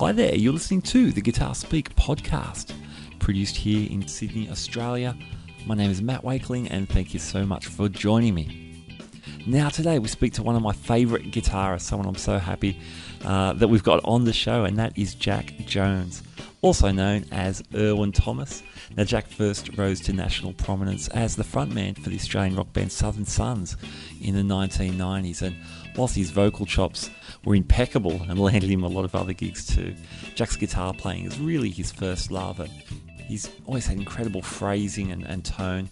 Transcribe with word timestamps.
Hi 0.00 0.12
there, 0.12 0.34
you're 0.34 0.54
listening 0.54 0.80
to 0.80 1.12
the 1.12 1.20
Guitar 1.20 1.54
Speak 1.54 1.94
podcast, 1.94 2.72
produced 3.18 3.54
here 3.54 3.86
in 3.90 4.08
Sydney, 4.08 4.48
Australia. 4.48 5.14
My 5.66 5.74
name 5.74 5.90
is 5.90 6.00
Matt 6.00 6.24
Wakeling, 6.24 6.68
and 6.70 6.88
thank 6.88 7.12
you 7.12 7.20
so 7.20 7.44
much 7.44 7.66
for 7.66 7.86
joining 7.86 8.34
me. 8.34 8.82
Now, 9.46 9.68
today 9.68 9.98
we 9.98 10.08
speak 10.08 10.32
to 10.32 10.42
one 10.42 10.56
of 10.56 10.62
my 10.62 10.72
favourite 10.72 11.30
guitarists, 11.32 11.82
someone 11.82 12.08
I'm 12.08 12.14
so 12.14 12.38
happy 12.38 12.80
uh, 13.26 13.52
that 13.52 13.68
we've 13.68 13.82
got 13.82 14.00
on 14.04 14.24
the 14.24 14.32
show, 14.32 14.64
and 14.64 14.78
that 14.78 14.96
is 14.96 15.14
Jack 15.14 15.52
Jones, 15.66 16.22
also 16.62 16.90
known 16.90 17.26
as 17.30 17.62
Irwin 17.74 18.12
Thomas. 18.12 18.62
Now, 18.96 19.04
Jack 19.04 19.28
first 19.28 19.76
rose 19.76 20.00
to 20.02 20.12
national 20.12 20.52
prominence 20.54 21.08
as 21.08 21.36
the 21.36 21.44
frontman 21.44 21.96
for 21.96 22.10
the 22.10 22.16
Australian 22.16 22.56
rock 22.56 22.72
band 22.72 22.90
Southern 22.90 23.24
Sons 23.24 23.76
in 24.20 24.34
the 24.34 24.42
1990s, 24.42 25.42
and 25.42 25.56
whilst 25.96 26.16
his 26.16 26.30
vocal 26.30 26.66
chops 26.66 27.08
were 27.44 27.54
impeccable 27.54 28.20
and 28.28 28.38
landed 28.38 28.68
him 28.68 28.82
a 28.82 28.88
lot 28.88 29.04
of 29.04 29.14
other 29.14 29.32
gigs 29.32 29.64
too, 29.64 29.94
Jack's 30.34 30.56
guitar 30.56 30.92
playing 30.92 31.26
is 31.26 31.38
really 31.38 31.70
his 31.70 31.92
first 31.92 32.30
love, 32.32 32.58
and 32.58 32.70
he's 33.26 33.48
always 33.64 33.86
had 33.86 33.96
incredible 33.96 34.42
phrasing 34.42 35.12
and, 35.12 35.24
and 35.24 35.44
tone. 35.44 35.88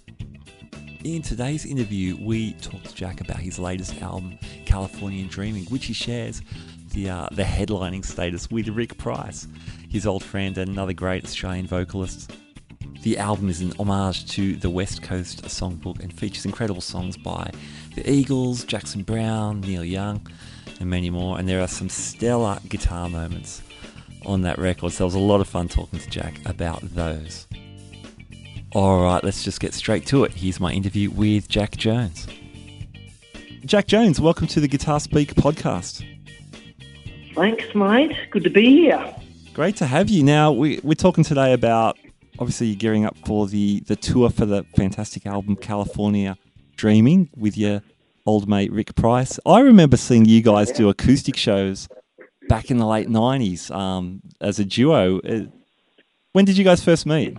In 1.05 1.23
today's 1.23 1.65
interview, 1.65 2.17
we 2.21 2.55
talk 2.55 2.83
to 2.83 2.95
Jack 2.95 3.21
about 3.21 3.39
his 3.39 3.61
latest 3.61 4.03
album, 4.03 4.37
Californian 4.67 5.29
Dreaming, 5.29 5.65
which 5.67 5.87
he 5.87 5.93
shares 5.93 6.43
the 6.93 7.09
uh, 7.09 7.29
the 7.31 7.45
headlining 7.45 8.05
status 8.05 8.51
with 8.51 8.69
Rick 8.69 8.99
Price, 8.99 9.47
his 9.89 10.07
old 10.07 10.25
friend 10.25 10.59
and 10.59 10.71
another 10.73 10.93
great 10.93 11.25
Australian 11.25 11.69
vocalist. 11.69 12.33
The 13.03 13.17
album 13.19 13.49
is 13.49 13.61
an 13.61 13.73
homage 13.79 14.29
to 14.33 14.57
the 14.57 14.69
West 14.69 15.03
Coast 15.03 15.43
songbook 15.45 16.01
and 16.01 16.13
features 16.13 16.45
incredible 16.45 16.81
songs 16.81 17.17
by 17.17 17.51
the 17.95 18.11
Eagles, 18.11 18.65
Jackson 18.65 19.03
Browne, 19.03 19.61
Neil 19.61 19.85
Young, 19.85 20.27
and 20.81 20.91
many 20.91 21.09
more. 21.09 21.39
And 21.39 21.49
there 21.49 21.61
are 21.61 21.69
some 21.69 21.89
stellar 21.89 22.59
guitar 22.69 23.09
moments 23.09 23.63
on 24.27 24.43
that 24.43 24.59
record, 24.59 24.93
so 24.93 25.05
it 25.05 25.07
was 25.07 25.15
a 25.15 25.21
lot 25.21 25.41
of 25.41 25.49
fun 25.49 25.69
talking 25.69 26.01
to 26.01 26.11
Jack 26.11 26.41
about 26.45 26.83
those. 26.83 27.47
All 28.73 29.03
right, 29.03 29.23
let's 29.23 29.45
just 29.45 29.61
get 29.61 29.75
straight 29.75 30.05
to 30.07 30.25
it. 30.25 30.33
Here's 30.35 30.61
my 30.61 30.73
interview 30.73 31.11
with 31.11 31.49
Jack 31.49 31.77
Jones. 31.77 32.27
Jack 33.65 33.87
Jones, 33.87 34.21
welcome 34.21 34.47
to 34.49 34.61
the 34.61 34.69
Guitar 34.69 34.99
Speak 34.99 35.35
podcast. 35.35 36.05
Thanks, 37.35 37.75
mate. 37.75 38.17
Good 38.31 38.45
to 38.45 38.51
be 38.51 38.71
here. 38.71 39.15
Great 39.55 39.77
to 39.77 39.87
have 39.87 40.11
you. 40.11 40.23
Now, 40.23 40.53
we, 40.53 40.81
we're 40.83 40.95
talking 40.95 41.25
today 41.25 41.53
about 41.53 41.97
obviously 42.39 42.69
you're 42.69 42.77
gearing 42.77 43.05
up 43.05 43.17
for 43.27 43.47
the, 43.47 43.81
the 43.81 43.97
tour 43.97 44.31
for 44.31 44.47
the 44.47 44.65
fantastic 44.77 45.27
album 45.27 45.57
California 45.57 46.37
Dreaming 46.77 47.29
with 47.37 47.57
your 47.59 47.83
old 48.27 48.49
mate 48.49 48.71
Rick 48.73 48.95
Price. 48.95 49.39
I 49.45 49.61
remember 49.61 49.97
seeing 49.97 50.25
you 50.27 50.43
guys 50.43 50.71
do 50.71 50.89
acoustic 50.89 51.37
shows 51.37 51.89
back 52.49 52.71
in 52.71 52.79
the 52.79 52.87
late 52.87 53.09
90s 53.09 53.71
um, 53.75 54.21
as 54.41 54.59
a 54.59 54.65
duo. 54.65 55.19
Uh, 55.21 55.47
when 56.33 56.45
did 56.45 56.57
you 56.57 56.65
guys 56.65 56.85
first 56.85 57.05
meet? 57.07 57.37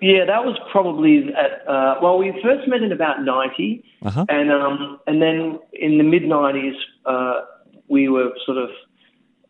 Yeah, 0.00 0.24
that 0.26 0.44
was 0.44 0.56
probably 0.70 1.32
at 1.34 1.68
uh, 1.68 1.96
well, 2.02 2.18
we 2.18 2.32
first 2.42 2.68
met 2.68 2.82
in 2.82 2.92
about 2.92 3.22
90 3.24 3.84
Uh-huh. 4.02 4.24
and 4.28 4.50
um, 4.52 4.98
and 5.06 5.20
then 5.20 5.58
in 5.72 5.98
the 5.98 6.04
mid 6.04 6.22
nineties, 6.24 6.74
uh, 7.04 7.40
we 7.88 8.08
were 8.08 8.30
sort 8.46 8.58
of 8.58 8.70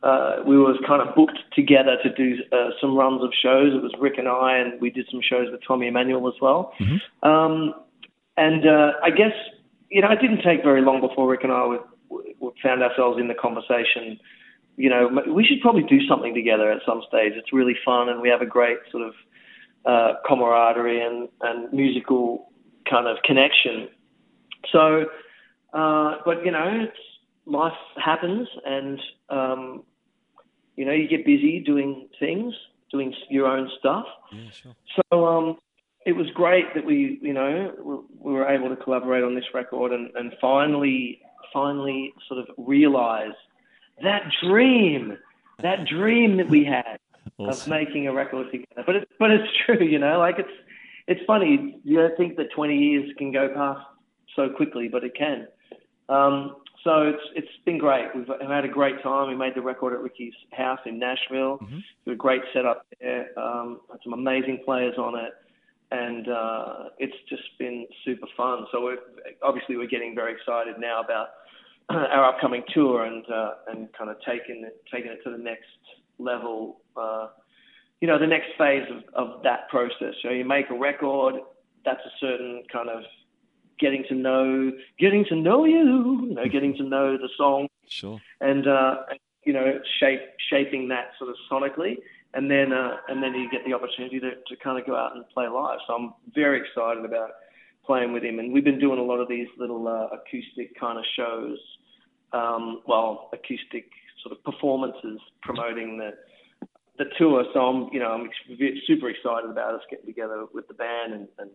uh, 0.02 0.36
we 0.46 0.56
were 0.56 0.74
kind 0.86 1.02
of 1.06 1.14
booked 1.14 1.38
together 1.54 1.96
to 2.02 2.12
do 2.14 2.36
uh, 2.52 2.70
some 2.80 2.96
runs 2.96 3.22
of 3.22 3.30
shows. 3.42 3.74
It 3.74 3.82
was 3.82 3.92
Rick 4.00 4.14
and 4.18 4.28
I, 4.28 4.56
and 4.58 4.80
we 4.80 4.90
did 4.90 5.06
some 5.10 5.20
shows 5.22 5.50
with 5.50 5.60
Tommy 5.66 5.88
Emmanuel 5.88 6.28
as 6.28 6.34
well. 6.40 6.72
Um, 7.22 7.74
and 8.36 8.66
uh, 8.66 8.92
I 9.02 9.10
guess 9.10 9.32
you 9.90 10.00
know 10.00 10.10
it 10.10 10.20
didn't 10.20 10.42
take 10.42 10.62
very 10.62 10.82
long 10.82 11.00
before 11.00 11.28
Rick 11.28 11.42
and 11.42 11.52
I 11.52 11.64
would, 11.64 11.80
would 12.38 12.54
found 12.62 12.82
ourselves 12.82 13.18
in 13.18 13.28
the 13.28 13.34
conversation. 13.34 14.18
You 14.76 14.90
know, 14.90 15.10
we 15.26 15.44
should 15.44 15.60
probably 15.60 15.82
do 15.82 16.06
something 16.06 16.32
together 16.34 16.70
at 16.70 16.82
some 16.86 17.02
stage. 17.08 17.32
It's 17.34 17.52
really 17.52 17.74
fun, 17.84 18.08
and 18.08 18.20
we 18.20 18.28
have 18.28 18.42
a 18.42 18.46
great 18.46 18.78
sort 18.92 19.02
of 19.02 19.14
uh, 19.84 20.14
camaraderie 20.24 21.04
and, 21.04 21.28
and 21.40 21.72
musical 21.72 22.52
kind 22.88 23.08
of 23.08 23.16
connection. 23.24 23.88
So, 24.70 25.06
uh, 25.72 26.16
but 26.24 26.44
you 26.44 26.52
know, 26.52 26.86
it's, 26.88 26.98
life 27.48 27.72
happens, 28.02 28.48
and 28.64 29.00
um, 29.30 29.82
you 30.76 30.84
know, 30.84 30.92
you 30.92 31.08
get 31.08 31.24
busy 31.24 31.60
doing 31.60 32.08
things, 32.20 32.54
doing 32.90 33.14
your 33.30 33.46
own 33.46 33.70
stuff. 33.78 34.06
Yeah, 34.32 34.50
sure. 34.50 34.76
So 35.10 35.26
um, 35.26 35.58
it 36.06 36.12
was 36.12 36.28
great 36.34 36.72
that 36.74 36.84
we, 36.84 37.18
you 37.20 37.32
know, 37.32 37.72
we, 37.82 38.30
we 38.30 38.32
were 38.32 38.48
able 38.48 38.68
to 38.68 38.76
collaborate 38.76 39.24
on 39.24 39.34
this 39.34 39.44
record 39.52 39.92
and, 39.92 40.10
and 40.14 40.32
finally, 40.40 41.20
finally, 41.52 42.12
sort 42.28 42.40
of 42.40 42.54
realize 42.56 43.34
that 44.02 44.30
dream, 44.42 45.18
that 45.62 45.86
dream 45.86 46.36
that 46.36 46.48
we 46.48 46.64
had 46.64 46.98
of 47.38 47.66
making 47.68 48.06
a 48.06 48.12
record 48.12 48.50
together. 48.50 48.82
But 48.86 48.96
it's 48.96 49.12
but 49.18 49.30
it's 49.30 49.48
true, 49.66 49.84
you 49.84 49.98
know, 49.98 50.18
like 50.18 50.38
it's 50.38 50.48
it's 51.06 51.20
funny. 51.26 51.80
You 51.84 51.96
don't 51.96 52.16
think 52.16 52.36
that 52.36 52.52
20 52.54 52.76
years 52.76 53.10
can 53.16 53.32
go 53.32 53.48
past 53.48 53.80
so 54.36 54.48
quickly, 54.50 54.88
but 54.88 55.04
it 55.04 55.14
can. 55.16 55.48
Um, 56.08 56.56
so 56.84 57.02
it's 57.02 57.22
it's 57.34 57.64
been 57.64 57.78
great. 57.78 58.06
We've 58.14 58.26
had 58.48 58.64
a 58.64 58.68
great 58.68 59.02
time. 59.02 59.28
We 59.28 59.34
made 59.36 59.54
the 59.54 59.62
record 59.62 59.92
at 59.92 60.00
Ricky's 60.00 60.34
house 60.52 60.80
in 60.86 60.98
Nashville. 60.98 61.58
Mhm. 61.58 61.82
Did 62.04 62.12
a 62.12 62.16
great 62.16 62.42
setup 62.52 62.86
there. 63.00 63.38
Um, 63.38 63.80
had 63.90 64.00
some 64.04 64.12
amazing 64.12 64.62
players 64.64 64.96
on 64.98 65.16
it, 65.18 65.32
and 65.90 66.28
uh, 66.28 66.90
it's 66.98 67.16
just 67.28 67.42
been 67.58 67.86
super 68.04 68.26
fun. 68.36 68.66
So 68.72 68.82
we're 68.82 68.98
obviously 69.42 69.76
we're 69.76 69.86
getting 69.86 70.14
very 70.14 70.32
excited 70.32 70.78
now 70.78 71.00
about 71.00 71.28
our 71.90 72.24
upcoming 72.24 72.62
tour 72.72 73.04
and 73.04 73.24
uh, 73.30 73.54
and 73.68 73.92
kind 73.92 74.10
of 74.10 74.16
taking 74.26 74.64
it 74.64 74.82
taking 74.92 75.10
it 75.10 75.20
to 75.24 75.30
the 75.30 75.38
next 75.38 75.66
level. 76.18 76.80
Uh, 76.96 77.28
you 78.00 78.06
know, 78.06 78.18
the 78.18 78.26
next 78.26 78.50
phase 78.56 78.86
of, 78.90 79.02
of 79.14 79.42
that 79.42 79.68
process. 79.68 80.14
So 80.22 80.30
you 80.30 80.44
make 80.44 80.70
a 80.70 80.78
record. 80.78 81.34
That's 81.84 82.00
a 82.04 82.10
certain 82.20 82.62
kind 82.72 82.88
of 82.88 83.02
getting 83.78 84.04
to 84.08 84.14
know, 84.14 84.72
getting 84.98 85.24
to 85.26 85.36
know 85.36 85.64
you, 85.64 86.26
you 86.28 86.34
know, 86.34 86.46
getting 86.48 86.76
to 86.76 86.82
know 86.82 87.16
the 87.16 87.28
song 87.36 87.68
Sure. 87.88 88.20
and 88.40 88.66
uh, 88.66 88.96
you 89.44 89.52
know 89.52 89.80
shape 89.98 90.20
shaping 90.50 90.88
that 90.88 91.12
sort 91.18 91.30
of 91.30 91.36
sonically, 91.50 91.96
and 92.34 92.50
then 92.50 92.72
uh, 92.72 92.96
and 93.08 93.22
then 93.22 93.34
you 93.34 93.50
get 93.50 93.64
the 93.66 93.72
opportunity 93.72 94.20
to, 94.20 94.32
to 94.46 94.56
kind 94.62 94.78
of 94.78 94.86
go 94.86 94.94
out 94.94 95.16
and 95.16 95.24
play 95.30 95.48
live. 95.48 95.78
So 95.86 95.94
I'm 95.94 96.14
very 96.34 96.60
excited 96.60 97.04
about 97.04 97.30
playing 97.86 98.12
with 98.12 98.22
him, 98.22 98.38
and 98.38 98.52
we've 98.52 98.64
been 98.64 98.78
doing 98.78 98.98
a 98.98 99.02
lot 99.02 99.20
of 99.20 99.28
these 99.28 99.48
little 99.58 99.88
uh, 99.88 100.08
acoustic 100.16 100.78
kind 100.78 100.98
of 100.98 101.04
shows, 101.16 101.58
um, 102.32 102.82
well, 102.86 103.30
acoustic 103.32 103.88
sort 104.22 104.36
of 104.36 104.44
performances 104.44 105.18
promoting 105.42 105.96
the 105.96 106.10
the 106.98 107.06
tour. 107.16 107.44
So 107.54 107.60
I'm 107.60 107.92
you 107.92 108.00
know 108.00 108.10
I'm 108.10 108.28
super 108.86 109.08
excited 109.08 109.48
about 109.50 109.74
us 109.76 109.82
getting 109.88 110.06
together 110.06 110.44
with 110.52 110.68
the 110.68 110.74
band 110.74 111.14
and, 111.14 111.28
and 111.38 111.50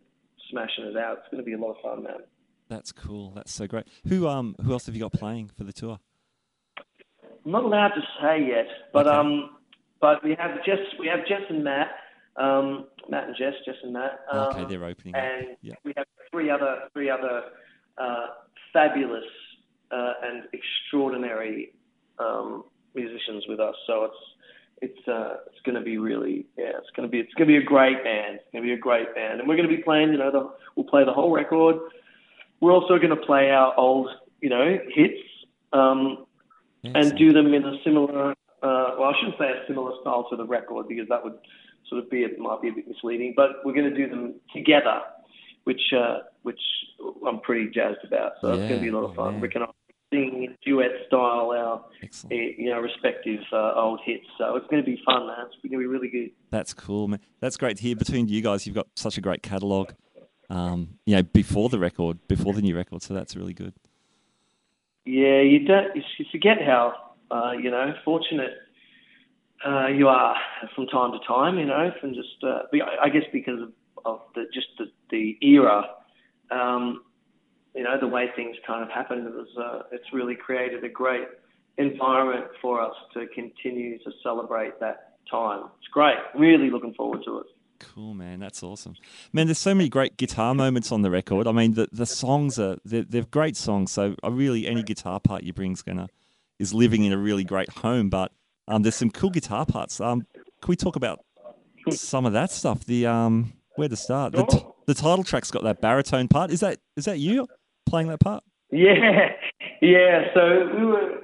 smashing 0.49 0.85
it 0.85 0.97
out. 0.97 1.19
It's 1.19 1.27
going 1.31 1.43
to 1.43 1.45
be 1.45 1.53
a 1.53 1.57
lot 1.57 1.71
of 1.71 1.81
fun, 1.81 2.03
man. 2.03 2.21
That's 2.69 2.91
cool. 2.91 3.31
That's 3.35 3.51
so 3.53 3.67
great. 3.67 3.87
Who 4.07 4.27
um 4.27 4.55
who 4.63 4.71
else 4.71 4.85
have 4.87 4.95
you 4.95 5.01
got 5.01 5.13
playing 5.13 5.49
for 5.57 5.63
the 5.63 5.73
tour? 5.73 5.99
I'm 7.45 7.51
not 7.51 7.63
allowed 7.63 7.89
to 7.89 8.01
say 8.21 8.45
yet, 8.47 8.67
but 8.93 9.05
Okay. 9.07 9.15
um, 9.15 9.49
but 9.99 10.23
we 10.23 10.35
have 10.39 10.63
Jess, 10.65 10.79
we 10.99 11.07
have 11.07 11.25
Jess 11.27 11.41
and 11.49 11.63
Matt, 11.63 11.89
um, 12.37 12.87
Matt 13.09 13.27
and 13.27 13.35
Jess, 13.37 13.53
Jess 13.65 13.75
and 13.83 13.93
Matt, 13.93 14.19
um, 14.31 14.39
okay, 14.49 14.65
they're 14.65 14.83
opening. 14.85 15.13
and 15.15 15.57
Yeah. 15.61 15.75
we 15.83 15.93
have 15.97 16.05
three 16.31 16.49
other 16.49 16.89
three 16.93 17.09
other 17.09 17.43
uh, 17.97 18.27
fabulous 18.71 19.23
uh, 19.91 20.13
and 20.23 20.43
extraordinary 20.53 21.73
um, 22.19 22.63
musicians 22.95 23.43
with 23.47 23.59
us. 23.59 23.75
So 23.87 24.05
it's 24.05 24.15
it's 24.83 25.07
uh, 25.07 25.37
it's 25.47 25.61
going 25.65 25.75
to 25.75 25.81
be 25.81 25.97
really 25.97 26.45
yeah, 26.57 26.77
it's 26.77 26.89
going 26.95 27.07
to 27.07 27.11
be 27.11 27.19
it's 27.19 27.33
going 27.33 27.47
to 27.47 27.53
be 27.53 27.57
a 27.57 27.65
great 27.65 28.03
band. 28.03 28.35
It's 28.35 28.51
going 28.51 28.63
to 28.63 28.67
be 28.67 28.73
a 28.73 28.77
great 28.77 29.15
band, 29.15 29.39
and 29.39 29.47
we're 29.47 29.57
going 29.57 29.69
to 29.69 29.75
be 29.75 29.81
playing. 29.81 30.11
You 30.11 30.17
know, 30.17 30.31
the, 30.31 30.51
we'll 30.75 30.89
play 30.89 31.03
the 31.05 31.13
whole 31.13 31.31
record. 31.31 31.77
We're 32.59 32.73
also 32.73 32.97
going 32.97 33.09
to 33.09 33.25
play 33.25 33.51
our 33.51 33.77
old 33.77 34.09
you 34.41 34.49
know 34.49 34.77
hits. 34.93 35.19
Um, 35.71 36.25
and 36.83 37.17
do 37.17 37.31
them 37.31 37.53
in 37.53 37.63
a 37.63 37.75
similar, 37.83 38.31
uh, 38.31 38.35
well, 38.61 39.09
I 39.09 39.13
shouldn't 39.19 39.37
say 39.39 39.45
a 39.45 39.65
similar 39.67 39.93
style 40.01 40.27
to 40.29 40.35
the 40.35 40.45
record 40.45 40.87
because 40.87 41.07
that 41.09 41.23
would 41.23 41.37
sort 41.87 42.03
of 42.03 42.09
be, 42.09 42.23
it 42.23 42.37
might 42.39 42.61
be 42.61 42.69
a 42.69 42.73
bit 42.73 42.87
misleading, 42.87 43.33
but 43.35 43.63
we're 43.63 43.73
going 43.73 43.89
to 43.89 43.95
do 43.95 44.09
them 44.09 44.35
together, 44.53 45.01
which, 45.63 45.81
uh, 45.97 46.19
which 46.43 46.59
I'm 47.27 47.39
pretty 47.39 47.69
jazzed 47.73 48.03
about. 48.03 48.33
So 48.41 48.49
it's 48.49 48.69
going 48.69 48.75
to 48.75 48.81
be 48.81 48.89
a 48.89 48.97
lot 48.97 49.09
of 49.09 49.15
fun. 49.15 49.35
yeah. 49.35 49.41
Rick 49.41 49.55
and 49.55 49.63
I 49.63 49.67
sing 50.13 50.43
in 50.43 50.57
duet 50.63 50.91
style 51.07 51.51
our, 51.51 51.83
Excellent. 52.01 52.33
eh, 52.33 52.53
you 52.57 52.69
know, 52.69 52.79
respective 52.79 53.41
uh, 53.51 53.73
old 53.75 53.99
hits. 54.05 54.25
So 54.37 54.55
it's 54.55 54.67
going 54.67 54.83
to 54.83 54.85
be 54.85 55.01
fun, 55.05 55.27
man. 55.27 55.45
It's 55.47 55.55
going 55.61 55.71
to 55.71 55.77
be 55.77 55.85
really 55.85 56.09
good. 56.09 56.31
That's 56.51 56.73
cool, 56.73 57.07
man. 57.07 57.19
That's 57.39 57.57
great 57.57 57.77
to 57.77 57.83
hear. 57.83 57.95
Between 57.95 58.27
you 58.27 58.41
guys, 58.41 58.65
you've 58.65 58.75
got 58.75 58.87
such 58.95 59.17
a 59.17 59.21
great 59.21 59.43
catalogue. 59.43 59.93
Um, 60.49 60.99
you 61.05 61.15
know, 61.15 61.23
before 61.23 61.69
the 61.69 61.79
record, 61.79 62.19
before 62.27 62.53
the 62.53 62.61
new 62.61 62.75
record, 62.75 63.01
so 63.01 63.13
that's 63.13 63.35
really 63.35 63.53
good. 63.53 63.73
Yeah, 65.05 65.41
you 65.41 65.65
don't. 65.65 65.95
You 65.95 66.25
forget 66.31 66.61
how 66.61 66.93
uh, 67.31 67.53
you 67.53 67.71
know 67.71 67.93
fortunate 68.05 68.51
uh, 69.65 69.87
you 69.87 70.07
are 70.07 70.35
from 70.75 70.87
time 70.87 71.11
to 71.11 71.19
time. 71.27 71.57
You 71.57 71.65
know, 71.65 71.91
from 71.99 72.13
just 72.13 72.43
uh, 72.43 72.59
I 73.01 73.09
guess 73.09 73.23
because 73.31 73.61
of, 73.61 73.71
of 74.05 74.19
the 74.35 74.45
just 74.53 74.67
the, 74.77 74.85
the 75.09 75.37
era. 75.41 75.85
Um, 76.51 77.01
you 77.75 77.83
know, 77.83 77.99
the 77.99 78.07
way 78.07 78.29
things 78.35 78.55
kind 78.65 78.83
of 78.83 78.89
happened. 78.89 79.27
It 79.27 79.33
was 79.33 79.47
uh, 79.57 79.83
it's 79.91 80.13
really 80.13 80.35
created 80.35 80.83
a 80.83 80.89
great 80.89 81.27
environment 81.77 82.45
for 82.61 82.81
us 82.81 82.93
to 83.13 83.27
continue 83.27 83.97
to 83.99 84.11
celebrate 84.21 84.79
that 84.79 85.15
time. 85.29 85.65
It's 85.79 85.87
great. 85.91 86.17
Really 86.35 86.69
looking 86.69 86.93
forward 86.93 87.21
to 87.25 87.39
it. 87.39 87.47
Cool, 87.79 88.13
man. 88.13 88.39
That's 88.39 88.63
awesome, 88.63 88.95
man. 89.33 89.47
There's 89.47 89.57
so 89.57 89.75
many 89.75 89.89
great 89.89 90.15
guitar 90.15 90.53
moments 90.55 90.91
on 90.91 91.01
the 91.01 91.11
record. 91.11 91.47
I 91.47 91.51
mean, 91.51 91.73
the 91.73 91.89
the 91.91 92.05
songs 92.05 92.57
are 92.59 92.77
they're, 92.85 93.03
they're 93.03 93.23
great 93.23 93.57
songs. 93.57 93.91
So 93.91 94.15
really 94.23 94.67
any 94.67 94.83
guitar 94.83 95.19
part 95.19 95.43
you 95.43 95.53
bring's 95.53 95.81
gonna 95.81 96.07
is 96.59 96.73
living 96.73 97.03
in 97.03 97.11
a 97.11 97.17
really 97.17 97.43
great 97.43 97.69
home. 97.69 98.09
But 98.09 98.31
um, 98.67 98.83
there's 98.83 98.95
some 98.95 99.09
cool 99.09 99.31
guitar 99.31 99.65
parts. 99.65 99.99
Um, 99.99 100.25
can 100.33 100.69
we 100.69 100.75
talk 100.75 100.95
about 100.95 101.25
some 101.89 102.25
of 102.25 102.33
that 102.33 102.51
stuff? 102.51 102.85
The 102.85 103.05
um, 103.07 103.53
where 103.75 103.89
to 103.89 103.95
start? 103.95 104.33
The, 104.33 104.45
t- 104.45 104.65
the 104.85 104.93
title 104.93 105.23
track's 105.23 105.51
got 105.51 105.63
that 105.63 105.81
baritone 105.81 106.27
part. 106.27 106.51
Is 106.51 106.61
that 106.61 106.79
is 106.95 107.05
that 107.05 107.19
you 107.19 107.47
playing 107.85 108.07
that 108.07 108.19
part? 108.19 108.43
Yeah, 108.71 109.29
yeah. 109.81 110.33
So 110.33 110.69
we 110.75 110.85
were 110.85 111.19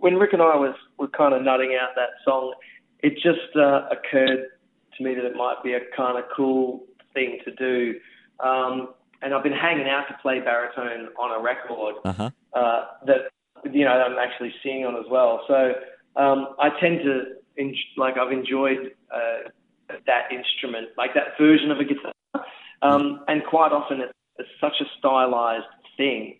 when 0.00 0.14
Rick 0.14 0.32
and 0.32 0.42
I 0.42 0.54
was 0.56 0.74
were 0.98 1.08
kind 1.08 1.34
of 1.34 1.42
nutting 1.42 1.76
out 1.80 1.90
that 1.96 2.10
song. 2.24 2.54
It 3.00 3.14
just 3.14 3.56
uh, 3.56 3.88
occurred 3.90 4.46
to 4.96 5.04
me 5.04 5.14
that 5.14 5.24
it 5.24 5.34
might 5.36 5.62
be 5.64 5.72
a 5.72 5.80
kind 5.96 6.18
of 6.18 6.24
cool 6.36 6.84
thing 7.14 7.38
to 7.44 7.52
do. 7.52 7.94
Um, 8.40 8.88
and 9.22 9.34
I've 9.34 9.42
been 9.42 9.52
hanging 9.52 9.88
out 9.88 10.04
to 10.08 10.16
play 10.22 10.40
baritone 10.40 11.08
on 11.18 11.40
a 11.40 11.42
record 11.42 11.96
Uh-huh. 12.04 12.30
uh, 12.54 12.84
that 13.06 13.30
you 13.72 13.84
know 13.84 13.90
I'm 13.90 14.18
actually 14.18 14.54
singing 14.62 14.86
on 14.86 14.96
as 14.96 15.06
well. 15.10 15.42
So 15.48 15.72
um, 16.16 16.54
I 16.60 16.70
tend 16.80 17.00
to 17.02 17.22
en- 17.58 17.74
like 17.96 18.16
I've 18.16 18.32
enjoyed 18.32 18.92
uh, 19.12 19.50
that 20.06 20.30
instrument, 20.30 20.88
like 20.96 21.14
that 21.14 21.36
version 21.40 21.70
of 21.70 21.78
a 21.78 21.84
guitar, 21.84 22.12
um, 22.82 23.24
and 23.26 23.42
quite 23.44 23.72
often 23.72 24.00
it's, 24.00 24.12
it's 24.38 24.48
such 24.60 24.74
a 24.80 24.84
stylized 24.98 25.66
thing 25.98 26.36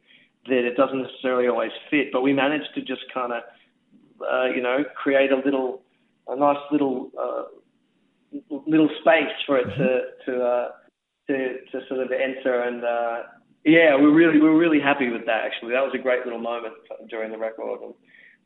that 0.46 0.64
it 0.66 0.74
doesn't 0.76 1.02
necessarily 1.02 1.48
always 1.48 1.72
fit. 1.90 2.08
But 2.10 2.22
we 2.22 2.32
managed 2.32 2.70
to 2.76 2.80
just 2.80 3.02
kind 3.12 3.34
of 3.34 3.42
uh, 4.22 4.46
you 4.46 4.62
know 4.62 4.84
create 4.96 5.30
a 5.32 5.36
little 5.36 5.82
a 6.28 6.36
nice 6.36 6.64
little 6.72 7.10
uh, 7.20 7.44
little 8.66 8.88
space 9.00 9.36
for 9.44 9.58
it 9.58 9.64
to 9.76 10.00
to 10.24 10.42
uh, 10.42 10.68
to 11.26 11.58
to 11.72 11.86
sort 11.88 12.00
of 12.00 12.10
enter 12.12 12.62
and 12.62 12.82
uh, 12.82 13.22
yeah, 13.64 13.94
we're 13.94 14.14
really 14.14 14.40
we're 14.40 14.56
really 14.56 14.80
happy 14.80 15.10
with 15.10 15.26
that. 15.26 15.44
Actually, 15.44 15.72
that 15.72 15.82
was 15.82 15.92
a 15.94 15.98
great 15.98 16.24
little 16.24 16.38
moment 16.38 16.74
during 17.10 17.30
the 17.30 17.38
record. 17.38 17.82
And 17.82 17.94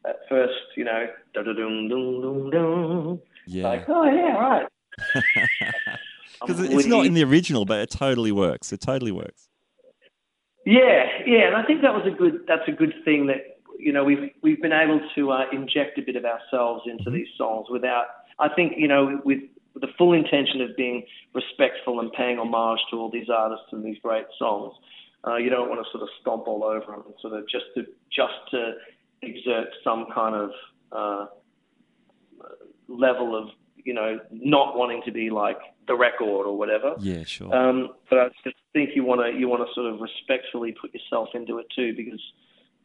that 0.05 0.17
first, 0.29 0.55
you 0.77 0.85
know, 0.85 1.07
da 1.35 1.43
da 1.43 1.53
dum 1.53 1.89
dum 1.89 2.21
dum 2.21 2.51
dum. 2.51 3.21
Yeah. 3.47 3.69
Like, 3.69 3.89
oh 3.89 4.05
yeah, 4.05 4.37
right. 4.37 4.67
Because 6.41 6.59
it's 6.59 6.87
not 6.87 7.07
in 7.07 7.15
the 7.15 7.23
original, 7.23 7.65
but 7.65 7.79
it 7.79 7.91
totally 7.91 8.33
works. 8.33 8.73
It 8.73 8.81
totally 8.81 9.13
works. 9.13 9.49
Yeah, 10.65 11.05
yeah, 11.27 11.49
and 11.49 11.57
I 11.57 11.65
think 11.65 11.83
that 11.83 11.93
was 11.93 12.07
a 12.07 12.17
good. 12.17 12.45
That's 12.47 12.69
a 12.69 12.73
good 12.73 12.95
thing 13.05 13.27
that 13.27 13.59
you 13.79 13.93
know 13.93 14.05
we've 14.05 14.31
we've 14.43 14.63
been 14.63 14.73
able 14.73 15.01
to 15.17 15.31
uh, 15.33 15.45
inject 15.53 15.99
a 15.99 16.03
bit 16.03 16.15
of 16.17 16.25
ourselves 16.25 16.85
into 16.87 17.11
these 17.11 17.27
songs 17.37 17.67
without. 17.71 18.07
I 18.39 18.49
think 18.49 18.75
you 18.77 18.87
know 18.87 19.21
with 19.25 19.41
the 19.75 19.89
full 19.99 20.13
intention 20.13 20.61
of 20.61 20.77
being 20.77 21.05
respectful 21.35 21.99
and 22.01 22.13
paying 22.13 22.39
homage 22.39 22.79
to 22.91 22.97
all 22.99 23.11
these 23.11 23.29
artists 23.29 23.67
and 23.73 23.85
these 23.85 23.97
great 24.03 24.27
songs. 24.39 24.75
Uh, 25.27 25.37
you 25.37 25.51
don't 25.51 25.69
want 25.69 25.85
to 25.85 25.91
sort 25.91 26.03
of 26.03 26.09
stomp 26.21 26.47
all 26.47 26.65
over 26.65 26.87
them, 26.87 27.03
and 27.07 27.15
sort 27.21 27.33
of 27.33 27.49
just 27.49 27.67
to 27.75 27.83
just 28.15 28.35
to 28.51 28.75
exert 29.23 29.69
some 29.83 30.07
kind 30.15 30.35
of 30.37 30.51
uh, 30.93 31.27
level 32.89 33.37
of 33.37 33.49
you 33.85 33.95
know 33.95 34.19
not 34.31 34.77
wanting 34.77 35.03
to 35.05 35.13
be 35.13 35.31
like 35.31 35.59
the 35.87 35.95
record 35.95 36.47
or 36.47 36.57
whatever. 36.57 36.95
Yeah, 36.99 37.25
sure. 37.25 37.55
Um, 37.55 37.91
but 38.09 38.19
I 38.19 38.29
just 38.45 38.57
think 38.73 38.91
you 38.95 39.05
want 39.05 39.21
to 39.21 39.39
you 39.39 39.49
want 39.49 39.67
to 39.67 39.75
sort 39.75 39.93
of 39.93 40.01
respectfully 40.01 40.75
put 40.81 40.95
yourself 40.95 41.31
into 41.35 41.59
it 41.59 41.67
too, 41.75 41.95
because 41.97 42.21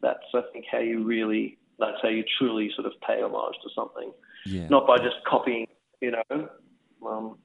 that's 0.01 0.23
I 0.33 0.41
think 0.53 0.65
how 0.71 0.79
you 0.79 1.03
really 1.03 1.57
that's 1.79 1.97
how 2.01 2.09
you 2.09 2.23
truly 2.37 2.71
sort 2.75 2.87
of 2.87 2.93
pay 3.05 3.21
homage 3.21 3.55
to 3.63 3.69
something, 3.75 4.11
yeah. 4.45 4.67
not 4.67 4.87
by 4.87 4.97
just 4.97 5.17
copying, 5.27 5.67
you 6.01 6.11
know. 6.11 6.49
Um, 7.05 7.37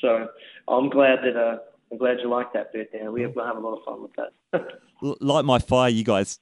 so 0.00 0.28
I'm 0.68 0.88
glad 0.88 1.18
that 1.24 1.36
uh, 1.36 1.58
I'm 1.90 1.98
glad 1.98 2.18
you 2.20 2.28
like 2.28 2.52
that 2.52 2.72
bit. 2.72 2.90
Yeah, 2.94 3.08
we 3.08 3.22
have, 3.22 3.32
we'll 3.34 3.46
have 3.46 3.56
a 3.56 3.60
lot 3.60 3.78
of 3.78 3.84
fun 3.84 4.02
with 4.02 4.12
that. 4.16 4.32
L- 5.02 5.16
Light 5.20 5.44
My 5.44 5.58
Fire, 5.58 5.88
you 5.88 6.04
guys 6.04 6.38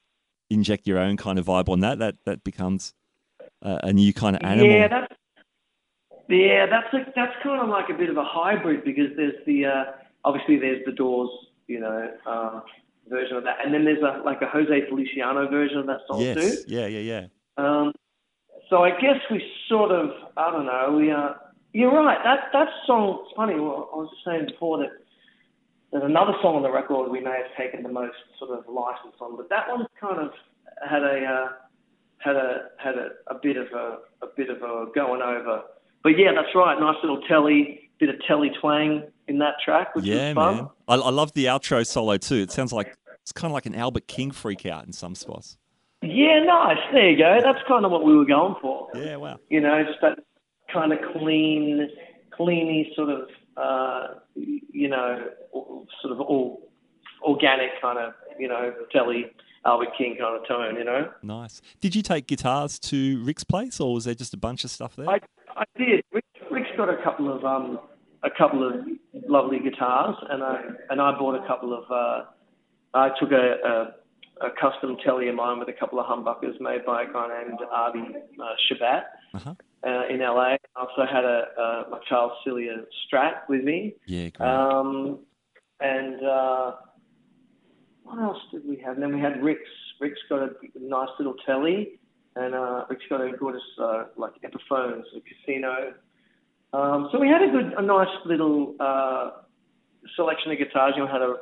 inject 0.49 0.87
your 0.87 0.99
own 0.99 1.17
kind 1.17 1.39
of 1.39 1.45
vibe 1.45 1.69
on 1.69 1.79
that. 1.81 1.99
That 1.99 2.15
that 2.25 2.43
becomes 2.43 2.93
a, 3.61 3.79
a 3.83 3.93
new 3.93 4.13
kind 4.13 4.35
of 4.35 4.43
animal. 4.43 4.71
Yeah, 4.71 4.87
that's 4.87 5.13
yeah, 6.37 6.65
that's 6.69 6.93
a, 6.93 7.11
that's 7.15 7.33
kind 7.43 7.61
of 7.61 7.69
like 7.69 7.89
a 7.89 7.97
bit 7.97 8.09
of 8.09 8.17
a 8.17 8.23
hybrid 8.23 8.83
because 8.83 9.09
there's 9.15 9.33
the 9.45 9.65
uh, 9.65 9.83
obviously 10.23 10.57
there's 10.57 10.83
the 10.85 10.91
Doors, 10.91 11.29
you 11.67 11.79
know, 11.79 12.11
uh, 12.25 12.61
version 13.09 13.37
of 13.37 13.43
that, 13.43 13.57
and 13.65 13.73
then 13.73 13.85
there's 13.85 14.03
a 14.03 14.21
like 14.23 14.41
a 14.41 14.47
Jose 14.47 14.87
Feliciano 14.87 15.49
version 15.49 15.79
of 15.79 15.87
that 15.87 16.01
song 16.07 16.21
yes. 16.21 16.35
too. 16.37 16.57
Yeah, 16.67 16.87
yeah, 16.87 16.99
yeah. 16.99 17.27
Um, 17.57 17.93
so 18.69 18.83
I 18.83 18.91
guess 18.91 19.17
we 19.31 19.43
sort 19.67 19.91
of, 19.91 20.11
I 20.37 20.51
don't 20.51 20.65
know, 20.65 20.95
we 20.95 21.11
uh, 21.11 21.33
you're 21.73 21.93
right. 21.93 22.19
That 22.23 22.49
that 22.53 22.67
song, 22.85 23.23
it's 23.25 23.35
funny. 23.35 23.55
Well, 23.55 23.89
I 23.93 23.97
was 23.97 24.09
just 24.11 24.25
saying 24.25 24.45
before 24.45 24.77
that 24.79 24.91
there's 25.91 26.03
another 26.03 26.33
song 26.41 26.55
on 26.55 26.61
the 26.61 26.71
record 26.71 27.11
we 27.11 27.19
may 27.19 27.41
have 27.41 27.57
taken 27.57 27.83
the 27.83 27.89
most 27.89 28.15
sort 28.37 28.51
of 28.51 28.65
license 28.71 29.15
on, 29.19 29.35
but 29.35 29.49
that 29.49 29.67
one 29.67 29.87
kind 29.99 30.19
of 30.19 30.31
had 30.87 31.01
a 31.01 31.25
uh, 31.25 31.47
had 32.19 32.35
a 32.35 32.69
had 32.77 32.95
a, 32.95 33.09
a 33.27 33.35
bit 33.41 33.57
of 33.57 33.67
a 33.73 33.97
a 34.21 34.27
bit 34.37 34.49
of 34.49 34.57
a 34.57 34.85
going 34.93 35.21
over. 35.21 35.63
But 36.03 36.17
yeah, 36.17 36.31
that's 36.33 36.53
right. 36.55 36.79
Nice 36.79 36.95
little 37.01 37.21
telly, 37.27 37.89
bit 37.99 38.09
of 38.09 38.15
telly 38.27 38.51
twang 38.61 39.03
in 39.27 39.39
that 39.39 39.55
track, 39.63 39.95
which 39.95 40.05
yeah, 40.05 40.29
was 40.29 40.35
fun. 40.35 40.55
man. 40.55 40.69
I, 40.87 40.95
I 40.95 41.09
love 41.09 41.33
the 41.33 41.45
outro 41.45 41.85
solo 41.85 42.17
too. 42.17 42.37
It 42.37 42.51
sounds 42.51 42.73
like 42.73 42.97
it's 43.21 43.31
kind 43.31 43.51
of 43.51 43.53
like 43.53 43.65
an 43.65 43.75
Albert 43.75 44.07
King 44.07 44.31
freak 44.31 44.65
out 44.65 44.85
in 44.85 44.93
some 44.93 45.15
spots. 45.15 45.57
Yeah, 46.01 46.43
nice. 46.43 46.77
There 46.93 47.09
you 47.09 47.17
go. 47.17 47.39
That's 47.43 47.59
kind 47.67 47.85
of 47.85 47.91
what 47.91 48.05
we 48.05 48.15
were 48.15 48.25
going 48.25 48.55
for. 48.61 48.87
Yeah, 48.95 49.17
wow. 49.17 49.39
you 49.49 49.59
know, 49.59 49.83
just 49.83 49.99
that 50.01 50.19
kind 50.71 50.93
of 50.93 50.99
clean, 51.13 51.89
cleany 52.37 52.95
sort 52.95 53.09
of, 53.09 53.29
uh, 53.57 54.07
you 54.35 54.87
know, 54.87 55.25
sort 56.01 56.13
of 56.13 56.21
all 56.21 56.71
organic 57.21 57.69
kind 57.81 57.99
of, 57.99 58.13
you 58.39 58.47
know, 58.47 58.73
telly 58.93 59.25
Albert 59.65 59.89
King 59.97 60.15
kind 60.17 60.39
of 60.39 60.47
tone, 60.47 60.75
you 60.75 60.85
know. 60.85 61.11
Nice. 61.21 61.61
Did 61.81 61.95
you 61.95 62.01
take 62.01 62.27
guitars 62.27 62.79
to 62.79 63.21
Rick's 63.23 63.43
place, 63.43 63.79
or 63.79 63.93
was 63.93 64.05
there 64.05 64.15
just 64.15 64.33
a 64.33 64.37
bunch 64.37 64.63
of 64.63 64.71
stuff 64.71 64.95
there? 64.95 65.09
I 65.09 65.19
I 65.55 65.63
did. 65.77 66.03
Rick, 66.11 66.25
Rick's 66.51 66.69
got 66.77 66.89
a 66.89 67.01
couple 67.03 67.33
of 67.33 67.43
um 67.43 67.79
a 68.23 68.29
couple 68.29 68.67
of 68.67 68.85
lovely 69.27 69.59
guitars, 69.59 70.15
and 70.29 70.43
I 70.43 70.61
and 70.89 71.01
I 71.01 71.17
bought 71.17 71.35
a 71.35 71.47
couple 71.47 71.73
of. 71.73 71.83
Uh, 71.89 72.25
I 72.93 73.09
took 73.19 73.31
a, 73.31 73.55
a 73.65 74.45
a 74.45 74.49
custom 74.59 74.97
telly 75.03 75.27
of 75.27 75.35
mine 75.35 75.59
with 75.59 75.69
a 75.69 75.73
couple 75.73 75.99
of 75.99 76.05
humbuckers 76.05 76.59
made 76.59 76.85
by 76.85 77.03
a 77.03 77.05
guy 77.13 77.43
named 77.43 77.59
Artie 77.71 78.15
uh, 78.39 78.43
Shabat. 78.71 79.03
Uh-huh. 79.33 79.53
uh, 79.85 80.07
in 80.09 80.19
LA. 80.19 80.55
I 80.55 80.57
also 80.75 81.05
had 81.05 81.23
a, 81.23 81.45
a 81.57 81.89
my 81.91 81.99
Charles 82.07 82.31
Cilia 82.43 82.77
Strat 83.05 83.47
with 83.47 83.63
me. 83.63 83.93
Yeah, 84.05 84.29
great. 84.29 84.49
Um, 84.49 85.19
and 85.79 86.25
uh, 86.25 86.71
what 88.03 88.19
else 88.19 88.39
did 88.51 88.67
we 88.67 88.77
have? 88.77 88.95
And 88.95 89.03
then 89.03 89.15
we 89.15 89.21
had 89.21 89.43
Rick's. 89.43 89.69
Rick's 90.01 90.19
got 90.29 90.41
a 90.41 90.49
nice 90.79 91.09
little 91.17 91.35
telly, 91.45 91.98
and 92.39 92.55
uh, 92.55 92.85
Rick's 92.89 93.03
got 93.09 93.21
a 93.21 93.31
gorgeous 93.37 93.61
uh, 93.81 94.05
like 94.17 94.33
Epiphones, 94.41 95.03
a 95.15 95.21
casino. 95.21 95.93
Um, 96.71 97.09
so 97.11 97.19
we 97.19 97.27
had 97.27 97.41
a 97.41 97.51
good, 97.51 97.73
a 97.77 97.81
nice 97.81 98.07
little 98.25 98.75
uh, 98.79 99.31
selection 100.15 100.51
of 100.51 100.57
guitars. 100.57 100.93
You 100.95 101.05
know, 101.05 101.11
had 101.11 101.21
a, 101.21 101.35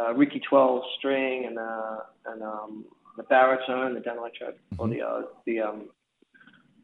a 0.00 0.14
Ricky 0.14 0.40
12 0.48 0.82
string 0.98 1.44
and 1.46 1.58
uh, 1.58 1.96
and 2.26 2.42
um, 2.42 2.84
the 3.16 3.22
baritone, 3.24 3.94
the 3.94 4.00
down 4.00 4.16
track, 4.36 4.54
or 4.78 4.88
the 4.88 5.02
uh, 5.02 5.22
the 5.46 5.60
um, 5.60 5.88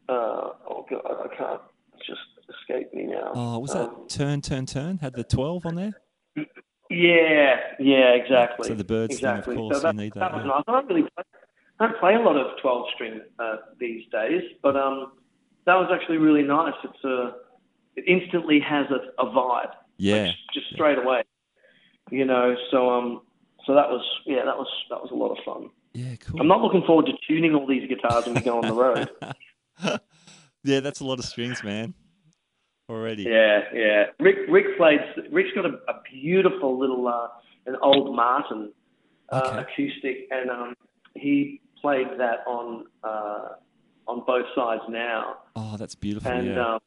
uh, 0.07 0.49
oh 0.69 0.85
god, 0.89 1.01
I 1.05 1.35
can't. 1.35 1.61
It's 1.95 2.07
just 2.07 2.19
escaped 2.49 2.93
me 2.93 3.07
now. 3.07 3.31
oh, 3.33 3.59
was 3.59 3.73
that 3.73 3.89
Um, 3.89 4.07
Turn, 4.07 4.41
Turn, 4.41 4.65
Turn? 4.65 4.97
Had 4.99 5.15
the 5.15 5.23
12 5.23 5.65
on 5.65 5.75
there? 5.75 5.93
Yeah, 6.89 7.55
yeah, 7.79 8.13
exactly. 8.13 8.69
So 8.69 8.75
the 8.75 8.83
Byrds 8.83 9.19
thing, 9.19 9.37
of 9.37 9.45
course, 9.45 9.77
so 9.77 9.81
that, 9.81 9.95
you 9.95 10.01
need 10.01 10.13
that, 10.13 10.19
that 10.19 10.33
was 10.33 10.43
yeah. 10.45 10.51
nice. 10.51 10.63
I 10.67 10.71
don't 10.71 10.87
really 10.87 11.01
play, 11.01 11.23
I 11.79 11.87
don't 11.87 11.99
play 11.99 12.15
a 12.15 12.19
lot 12.19 12.35
of 12.37 12.57
12 12.61 12.85
string 12.95 13.21
uh, 13.39 13.57
these 13.79 14.03
days, 14.11 14.41
but 14.63 14.75
um, 14.75 15.11
that 15.65 15.75
was 15.75 15.89
actually 15.93 16.17
really 16.17 16.41
nice. 16.43 16.73
It's 16.83 17.03
a, 17.03 17.33
it 17.95 18.05
instantly 18.07 18.59
has 18.59 18.87
a, 18.89 19.21
a 19.21 19.25
vibe, 19.27 19.71
Yeah. 19.97 20.23
like, 20.23 20.35
just 20.53 20.67
straight 20.73 20.97
away. 20.97 21.23
You 22.09 22.25
know, 22.25 22.55
so 22.71 22.89
um, 22.89 23.21
so 23.65 23.73
that 23.75 23.89
was 23.89 24.01
yeah, 24.25 24.45
that 24.45 24.57
was 24.57 24.67
that 24.89 25.01
was 25.01 25.11
a 25.11 25.15
lot 25.15 25.31
of 25.31 25.37
fun. 25.43 25.69
Yeah, 25.93 26.15
cool. 26.21 26.39
I'm 26.39 26.47
not 26.47 26.61
looking 26.61 26.83
forward 26.83 27.05
to 27.07 27.11
tuning 27.27 27.53
all 27.53 27.67
these 27.67 27.87
guitars 27.89 28.25
when 28.25 28.35
we 28.35 28.41
go 28.41 28.57
on 28.57 28.67
the 28.67 28.73
road. 28.73 29.09
yeah, 30.63 30.79
that's 30.79 31.01
a 31.01 31.03
lot 31.05 31.19
of 31.19 31.25
strings, 31.25 31.63
man. 31.63 31.93
Already. 32.89 33.23
Yeah, 33.23 33.59
yeah. 33.73 34.03
Rick 34.21 34.37
Rick 34.49 34.77
played. 34.77 35.01
Rick's 35.31 35.49
got 35.53 35.65
a, 35.65 35.73
a 35.89 36.01
beautiful 36.09 36.79
little 36.79 37.07
uh, 37.09 37.27
an 37.65 37.75
old 37.81 38.15
Martin 38.15 38.71
uh, 39.29 39.35
Okay. 39.59 39.71
acoustic, 39.73 40.27
and 40.31 40.49
um, 40.49 40.75
he 41.15 41.59
played 41.81 42.07
that 42.17 42.39
on 42.47 42.85
uh, 43.03 43.49
on 44.07 44.23
both 44.25 44.45
sides 44.55 44.83
now, 44.89 45.37
Oh, 45.55 45.75
that's 45.77 45.95
beautiful. 45.95 46.31
and 46.31 46.47
yeah. 46.47 46.73
um, 46.75 46.79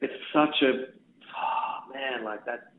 it's 0.00 0.12
such 0.32 0.62
a 0.62 0.72
oh, 1.36 1.92
man 1.92 2.24
like 2.24 2.44
that. 2.46 2.72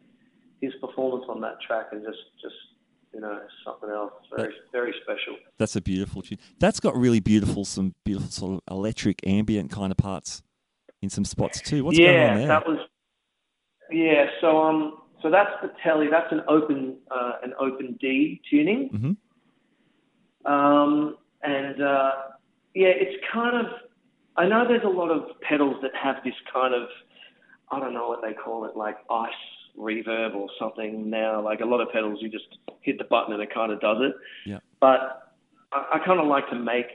His 0.62 0.74
performance 0.82 1.26
on 1.30 1.40
that 1.42 1.62
track 1.66 1.88
is 1.94 2.04
just 2.04 2.18
just 2.42 2.56
you 3.14 3.22
know, 3.22 3.40
something 3.66 3.90
else. 3.90 4.12
Very, 4.36 4.54
very 4.72 4.94
special. 5.04 5.38
That's 5.58 5.76
a 5.76 5.82
beautiful 5.82 6.22
tune. 6.22 6.38
That's 6.60 6.80
got 6.80 6.96
really 6.96 7.20
beautiful, 7.20 7.66
some 7.66 7.96
beautiful 8.04 8.30
sort 8.30 8.54
of 8.54 8.62
electric 8.70 9.26
ambient 9.26 9.72
kind 9.72 9.92
of 9.92 9.98
parts 9.98 10.44
in 11.02 11.10
some 11.10 11.26
spots 11.26 11.62
too. 11.62 11.84
What's 11.84 11.98
yeah, 11.98 12.06
going 12.06 12.30
on 12.30 12.38
there? 12.38 12.48
that 12.48 12.68
was. 12.68 12.80
Yeah, 13.90 14.26
so 14.42 14.58
um, 14.62 14.98
so 15.22 15.32
that's 15.32 15.52
the 15.62 15.72
telly. 15.84 16.08
That's 16.12 16.32
an 16.32 16.42
open, 16.48 16.98
uh, 17.10 17.34
an 17.44 17.54
open 17.60 17.98
D 18.00 18.42
tuning. 18.50 18.90
hmm 18.90 19.12
Um, 20.48 21.18
and 21.44 21.82
uh, 21.82 22.12
yeah, 22.74 22.88
it's 22.90 23.24
kind 23.32 23.58
of. 23.58 23.72
I 24.38 24.48
know 24.48 24.68
there's 24.68 24.84
a 24.84 24.88
lot 24.88 25.10
of 25.10 25.40
pedals 25.42 25.78
that 25.82 25.92
have 25.96 26.18
this 26.24 26.34
kind 26.54 26.74
of, 26.76 26.88
I 27.72 27.80
don't 27.80 27.94
know 27.94 28.08
what 28.08 28.22
they 28.22 28.34
call 28.34 28.66
it, 28.66 28.78
like 28.78 28.98
ice 29.10 29.32
reverb 29.78 30.36
or 30.36 30.48
something 30.60 31.10
now. 31.10 31.42
Like 31.42 31.62
a 31.62 31.66
lot 31.66 31.82
of 31.82 31.92
pedals, 31.92 32.20
you 32.22 32.30
just 32.30 32.46
hit 32.82 33.00
the 33.00 33.04
button 33.04 33.34
and 33.34 33.42
it 33.42 33.52
kind 33.52 33.72
of 33.72 33.80
does 33.82 33.98
it. 34.02 34.14
Yeah. 34.46 34.60
But 34.80 35.34
I, 35.72 35.96
I 35.96 36.06
kind 36.06 36.20
of 36.20 36.28
like 36.28 36.48
to 36.52 36.56
make 36.56 36.86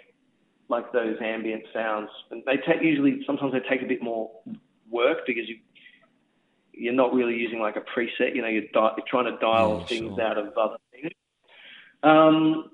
like 0.68 0.92
those 0.92 1.16
ambient 1.20 1.64
sounds, 1.74 2.08
and 2.30 2.42
they 2.46 2.56
take 2.56 2.80
usually 2.80 3.22
sometimes 3.26 3.52
they 3.52 3.60
take 3.68 3.82
a 3.82 3.86
bit 3.86 4.02
more 4.02 4.30
work 4.90 5.18
because 5.26 5.48
you 5.48 5.58
you're 6.72 6.94
not 6.94 7.12
really 7.12 7.34
using 7.34 7.58
like 7.60 7.76
a 7.76 7.80
preset. 7.80 8.34
You 8.34 8.42
know, 8.42 8.48
you're, 8.48 8.62
di- 8.72 8.94
you're 8.96 9.06
trying 9.08 9.26
to 9.26 9.36
dial 9.38 9.80
Yeah, 9.80 9.86
things 9.86 10.14
sure. 10.16 10.22
out 10.22 10.38
of 10.38 10.56
other 10.56 10.76
things. 10.90 11.10
Um, 12.02 12.70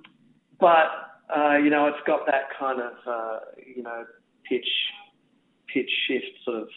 but 0.61 0.87
uh, 1.35 1.57
you 1.57 1.71
know, 1.71 1.87
it's 1.87 1.99
got 2.07 2.27
that 2.27 2.45
kind 2.59 2.81
of 2.81 2.93
uh, 3.07 3.39
you 3.75 3.83
know 3.83 4.05
pitch 4.49 4.69
pitch 5.73 5.91
shift 6.07 6.27
sort 6.45 6.63
of. 6.63 6.69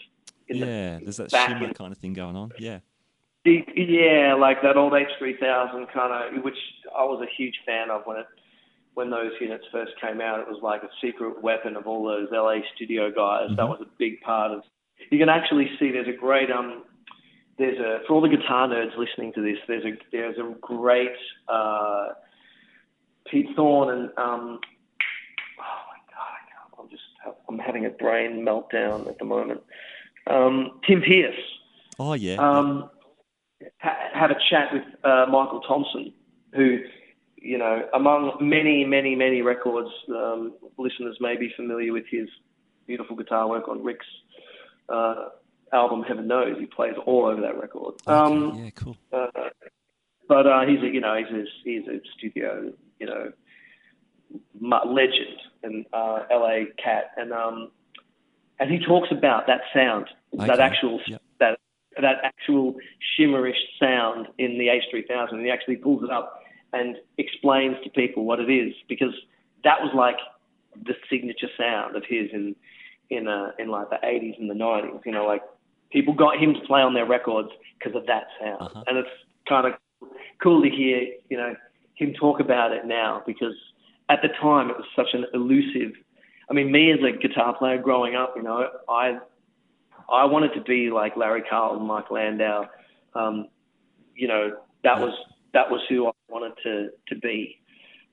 In 0.48 0.58
Yeah, 0.58 1.00
there's 1.02 1.18
that 1.18 1.32
shimmer 1.32 1.68
in- 1.68 1.74
kind 1.74 1.92
of 1.92 1.98
thing 1.98 2.14
going 2.14 2.36
on. 2.36 2.52
Yeah. 2.60 2.80
the, 3.46 3.64
yeah, 3.76 4.34
like 4.38 4.62
that 4.64 4.76
old 4.78 4.94
H3000 4.94 5.92
kind 5.94 6.36
of, 6.38 6.44
which 6.44 6.58
I 6.96 7.04
was 7.06 7.22
a 7.26 7.32
huge 7.42 7.56
fan 7.66 7.90
of 7.90 8.02
when 8.06 8.18
it 8.18 8.26
when 8.94 9.10
those 9.10 9.32
units 9.40 9.64
first 9.72 9.94
came 10.02 10.20
out. 10.20 10.42
It 10.42 10.48
was 10.50 10.60
like 10.62 10.84
a 10.84 10.90
secret 11.02 11.42
weapon 11.42 11.78
of 11.78 11.88
all 11.88 12.04
those 12.06 12.28
LA 12.34 12.58
studio 12.76 13.10
guys. 13.10 13.48
That 13.56 13.64
Mhm. 13.66 13.70
was 13.70 13.82
a 13.82 13.90
big 13.98 14.20
part 14.22 14.52
of. 14.52 14.64
You 15.10 15.18
can 15.18 15.30
actually 15.30 15.72
see 15.80 15.92
there's 15.92 16.08
a 16.10 16.14
great 16.28 16.52
um. 16.52 16.84
There's 17.58 17.80
a 17.80 18.00
for 18.06 18.14
all 18.16 18.22
the 18.22 18.28
guitar 18.30 18.68
nerds 18.68 18.98
listening 18.98 19.32
to 19.34 19.42
this. 19.42 19.58
There's 19.68 19.86
a 19.86 19.94
there's 20.12 20.38
a 20.38 20.54
great 20.60 21.16
uh, 21.48 22.10
Pete 23.30 23.48
Thorne 23.56 23.90
and 23.90 24.10
um. 24.18 24.60
Oh 25.60 25.82
my 25.90 26.00
god, 26.10 26.32
I 26.32 26.42
can't, 26.50 26.74
I'm 26.80 26.90
just 26.90 27.04
I'm 27.50 27.60
having 27.60 27.86
a 27.86 27.90
brain 27.90 28.46
meltdown 28.46 29.08
at 29.08 29.18
the 29.20 29.26
moment. 29.26 29.62
Um, 30.28 30.80
Tim 30.88 31.02
Pierce 31.02 31.36
Oh 32.00 32.14
yeah. 32.14 32.36
um, 32.36 32.90
ha- 33.80 33.98
had 34.14 34.32
a 34.32 34.36
chat 34.50 34.74
with 34.74 34.84
uh, 35.04 35.26
Michael 35.30 35.62
Thompson, 35.62 36.14
who, 36.54 36.80
you 37.38 37.58
know, 37.58 37.88
among 37.94 38.38
many, 38.40 38.84
many, 38.86 39.16
many 39.16 39.42
records, 39.42 39.90
um, 40.10 40.54
listeners 40.78 41.18
may 41.20 41.36
be 41.38 41.52
familiar 41.56 41.94
with 41.94 42.06
his 42.10 42.28
beautiful 42.88 43.16
guitar 43.16 43.48
work 43.48 43.68
on 43.68 43.84
Rick's 43.84 44.06
uh, 44.90 45.30
album 45.74 46.04
Heaven 46.04 46.28
Knows. 46.28 46.58
He 46.60 46.66
plays 46.66 46.96
all 47.06 47.26
over 47.26 47.42
that 47.42 47.60
record. 47.60 47.96
yeah. 48.08 48.24
Um, 48.24 48.64
yeah, 48.64 48.70
cool. 48.72 48.98
uh, 49.14 49.28
but 50.28 50.48
uh, 50.48 50.66
he's 50.66 50.82
a 50.82 50.88
you 50.88 51.02
know 51.02 51.16
he's 51.16 51.36
a, 51.36 51.44
he's 51.64 51.88
a 51.88 52.00
studio 52.18 52.72
you 53.02 53.08
know 53.08 53.24
legend 54.86 55.38
and 55.64 55.86
uh, 55.94 56.20
LA 56.32 56.60
cat 56.84 57.06
and 57.18 57.30
um 57.34 57.58
and 58.60 58.72
he 58.72 58.80
talks 58.80 59.10
about 59.12 59.48
that 59.48 59.62
sound 59.74 60.06
that 60.34 60.60
actual 60.60 61.00
yep. 61.08 61.22
that 61.40 61.60
that 62.06 62.18
actual 62.24 62.76
shimmerish 63.12 63.62
sound 63.80 64.28
in 64.38 64.52
the 64.60 64.68
H3000 64.68 65.32
and 65.34 65.42
he 65.42 65.52
actually 65.52 65.76
pulls 65.76 66.04
it 66.04 66.12
up 66.12 66.28
and 66.74 66.96
explains 67.18 67.76
to 67.84 67.90
people 67.90 68.24
what 68.24 68.40
it 68.40 68.50
is 68.50 68.74
because 68.88 69.14
that 69.66 69.82
was 69.82 69.92
like 69.94 70.18
the 70.86 70.94
signature 71.10 71.50
sound 71.58 71.96
of 71.96 72.04
his 72.08 72.30
in 72.32 72.56
in 73.10 73.28
uh, 73.28 73.52
in 73.60 73.68
like 73.68 73.90
the 73.90 74.00
80s 74.04 74.40
and 74.40 74.50
the 74.50 74.54
90s 74.56 75.02
you 75.06 75.12
know 75.12 75.26
like 75.26 75.44
people 75.92 76.14
got 76.14 76.34
him 76.42 76.54
to 76.54 76.62
play 76.62 76.82
on 76.82 76.94
their 76.94 77.06
records 77.06 77.50
because 77.78 77.96
of 77.96 78.06
that 78.06 78.26
sound 78.40 78.62
Uh-huh. 78.62 78.84
and 78.88 78.98
it's 78.98 79.16
kind 79.50 79.66
of 79.68 79.74
cool 80.42 80.62
to 80.62 80.70
hear 80.70 80.98
you 81.30 81.38
know 81.38 81.54
him 82.02 82.14
talk 82.14 82.40
about 82.40 82.72
it 82.72 82.86
now 82.86 83.22
because 83.26 83.56
at 84.10 84.22
the 84.22 84.30
time 84.42 84.70
it 84.70 84.78
was 84.78 84.86
such 84.96 85.10
an 85.14 85.26
elusive 85.34 85.94
I 86.50 86.54
mean 86.54 86.72
me 86.72 86.92
as 86.92 87.00
a 87.00 87.18
guitar 87.18 87.56
player 87.58 87.78
growing 87.78 88.16
up 88.16 88.34
you 88.36 88.44
know 88.44 88.68
I 88.90 89.18
I 90.12 90.26
wanted 90.26 90.54
to 90.56 90.62
be 90.62 90.90
like 90.92 91.16
Larry 91.16 91.44
Carlton 91.50 91.86
Mike 91.86 92.12
Landau 92.12 92.68
um, 93.16 93.48
you 94.16 94.28
know 94.28 94.58
that 94.84 95.00
was 95.00 95.14
that 95.54 95.70
was 95.70 95.82
who 95.90 96.08
I 96.08 96.12
wanted 96.30 96.54
to 96.64 96.90
to 97.08 97.20
be. 97.20 97.58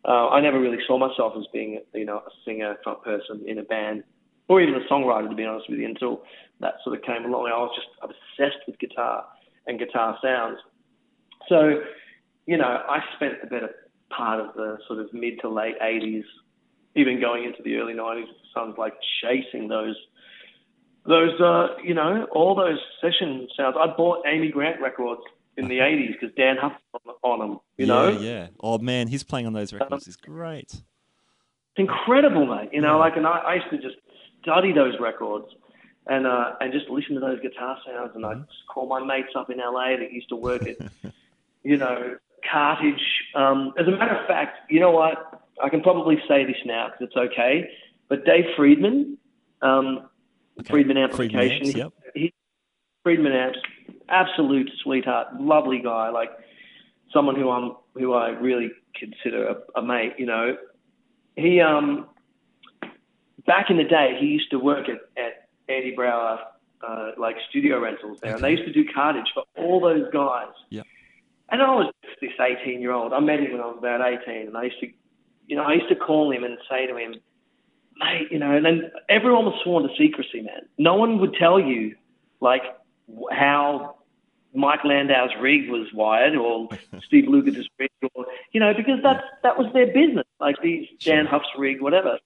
Uh, 0.04 0.28
I 0.28 0.40
never 0.40 0.61
really 0.61 0.78
saw 0.87 0.99
myself 0.99 1.35
as 1.38 1.45
being 1.52 1.80
you 1.95 2.04
know 2.04 2.18
a 2.18 2.30
singer 2.45 2.76
front 2.83 3.02
person 3.02 3.42
in 3.47 3.59
a 3.59 3.62
band 3.62 4.04
or 4.49 4.61
even 4.61 4.75
a 4.75 4.92
songwriter 4.92 5.28
to 5.28 5.35
be 5.35 5.45
honest 5.45 5.68
with 5.68 5.78
you 5.78 5.87
until 5.87 6.23
that 6.61 6.75
sort 6.85 6.97
of 6.97 7.02
came 7.04 7.25
along. 7.25 7.47
I 7.47 7.59
was 7.59 7.76
just 7.76 7.88
obsessed 8.02 8.62
with 8.66 8.78
guitar 8.78 9.25
and 9.66 9.78
guitar 9.78 10.18
sounds. 10.23 10.59
So 11.49 11.83
you 12.48 12.56
know, 12.56 12.64
I 12.88 13.00
spent 13.16 13.42
the 13.42 13.46
better 13.46 13.68
part 14.08 14.40
of 14.40 14.54
the 14.54 14.78
sort 14.86 15.00
of 15.00 15.12
mid 15.12 15.38
to 15.42 15.50
late 15.50 15.74
80s, 15.82 16.24
even 16.96 17.20
going 17.20 17.44
into 17.44 17.62
the 17.62 17.76
early 17.76 17.92
90s, 17.92 18.24
sounds 18.54 18.76
like 18.78 18.94
chasing 19.22 19.68
those, 19.68 19.94
those, 21.06 21.38
uh, 21.42 21.76
you 21.84 21.92
know, 21.92 22.26
all 22.32 22.54
those 22.54 22.78
session 23.02 23.48
sounds. 23.54 23.76
I 23.78 23.88
bought 23.94 24.24
Amy 24.26 24.50
Grant 24.50 24.80
records 24.80 25.20
in 25.58 25.68
the 25.68 25.80
80s 25.80 26.12
because 26.18 26.34
Dann 26.36 26.56
Huff 26.56 26.72
was 26.94 27.16
on, 27.22 27.32
on 27.32 27.38
them, 27.50 27.60
you 27.76 27.84
yeah, 27.84 27.92
know? 27.92 28.08
yeah. 28.22 28.46
Oh 28.60 28.78
man, 28.78 29.08
his 29.08 29.22
playing 29.24 29.46
on 29.46 29.52
those 29.52 29.74
records 29.74 30.08
is 30.08 30.16
great. 30.16 30.72
It's 30.72 30.82
incredible, 31.76 32.46
mate. 32.46 32.70
You 32.72 32.80
know, 32.80 32.94
Yeah. 32.94 33.04
like, 33.04 33.16
and 33.18 33.26
I, 33.26 33.38
I 33.40 33.54
used 33.56 33.70
to 33.72 33.76
just 33.76 33.96
study 34.40 34.72
those 34.72 34.94
records 34.98 35.46
and 36.06 36.26
uh, 36.26 36.54
and 36.62 36.72
just 36.72 36.88
listen 36.88 37.14
to 37.16 37.20
those 37.20 37.40
guitar 37.40 37.76
sounds. 37.86 38.12
And 38.14 38.24
Mhm. 38.24 38.30
I'd 38.30 38.46
just 38.48 38.66
call 38.72 38.86
my 38.88 39.04
mates 39.04 39.34
up 39.36 39.50
in 39.50 39.58
LA 39.58 39.96
that 39.98 40.10
used 40.12 40.30
to 40.30 40.36
work 40.36 40.62
at, 40.66 40.76
you 41.62 41.76
know, 41.76 42.16
Cartage. 42.50 43.02
Um, 43.34 43.72
as 43.78 43.86
a 43.86 43.90
matter 43.90 44.16
of 44.16 44.26
fact, 44.26 44.70
you 44.70 44.80
know 44.80 44.90
what? 44.90 45.42
I 45.62 45.68
can 45.68 45.82
probably 45.82 46.16
say 46.28 46.44
this 46.44 46.56
now 46.64 46.88
because 46.88 47.08
it's 47.08 47.32
okay. 47.32 47.70
But 48.08 48.24
Dave 48.24 48.44
Friedman, 48.56 49.18
um, 49.62 50.08
Okay. 50.60 50.70
Friedman 50.70 50.96
Friedman 50.96 51.04
Amplification, 51.04 51.66
amps, 51.66 51.76
yep. 51.76 51.92
he, 52.14 52.34
Friedman 53.04 53.32
Amps, 53.32 53.58
absolute 54.08 54.68
sweetheart, 54.82 55.40
lovely 55.40 55.78
guy, 55.78 56.10
like 56.10 56.30
someone 57.12 57.36
who 57.36 57.48
I'm 57.48 57.76
who 57.94 58.14
I 58.14 58.30
really 58.30 58.70
consider 58.94 59.46
a, 59.48 59.78
a 59.78 59.82
mate. 59.82 60.14
You 60.18 60.26
know, 60.26 60.56
he 61.36 61.60
um 61.60 62.08
back 63.46 63.70
in 63.70 63.76
the 63.76 63.84
day 63.84 64.16
he 64.20 64.26
used 64.26 64.50
to 64.50 64.58
work 64.58 64.88
at, 64.88 64.98
at 65.22 65.48
Andy 65.68 65.94
Brauer 65.94 66.40
uh, 66.86 67.12
like 67.18 67.36
studio 67.48 67.80
rentals 67.80 68.18
there, 68.20 68.34
and 68.34 68.42
they 68.42 68.50
used 68.50 68.64
to 68.64 68.72
do 68.72 68.84
cartage 68.92 69.26
for 69.32 69.44
all 69.56 69.80
those 69.80 70.10
guys. 70.12 70.52
Yep. 70.70 70.86
And 71.50 71.62
I 71.62 71.74
was 71.74 71.92
just 72.04 72.20
this 72.20 72.30
18 72.38 72.80
year 72.80 72.92
old. 72.92 73.12
I 73.12 73.20
met 73.20 73.40
him 73.40 73.52
when 73.52 73.60
I 73.60 73.66
was 73.66 73.76
about 73.78 74.00
18, 74.00 74.48
and 74.48 74.56
I 74.56 74.64
used 74.64 74.80
to, 74.80 74.88
you 75.46 75.56
know, 75.56 75.62
I 75.62 75.74
used 75.74 75.88
to 75.88 75.96
call 75.96 76.30
him 76.30 76.44
and 76.44 76.58
say 76.68 76.86
to 76.86 76.96
him, 76.96 77.14
mate, 77.96 78.28
you 78.30 78.38
know, 78.38 78.54
and 78.54 78.64
then 78.64 78.90
everyone 79.08 79.46
was 79.46 79.58
sworn 79.64 79.82
to 79.84 79.88
secrecy, 79.96 80.42
man. 80.42 80.68
No 80.76 80.94
one 80.94 81.18
would 81.20 81.34
tell 81.34 81.58
you, 81.58 81.96
like, 82.40 82.62
how 83.32 83.96
Mike 84.54 84.84
Landau's 84.84 85.32
rig 85.40 85.70
was 85.70 85.88
wired 85.94 86.36
or 86.36 86.68
Steve 87.06 87.28
Lucas's 87.28 87.68
rig, 87.78 87.90
or, 88.14 88.26
you 88.52 88.60
know, 88.60 88.74
because 88.74 89.00
that's, 89.02 89.24
that 89.42 89.58
was 89.58 89.72
their 89.72 89.86
business, 89.86 90.26
like 90.40 90.56
these 90.62 90.86
Dann 91.00 91.26
Huff's 91.26 91.48
rig, 91.56 91.80
whatever. 91.80 92.18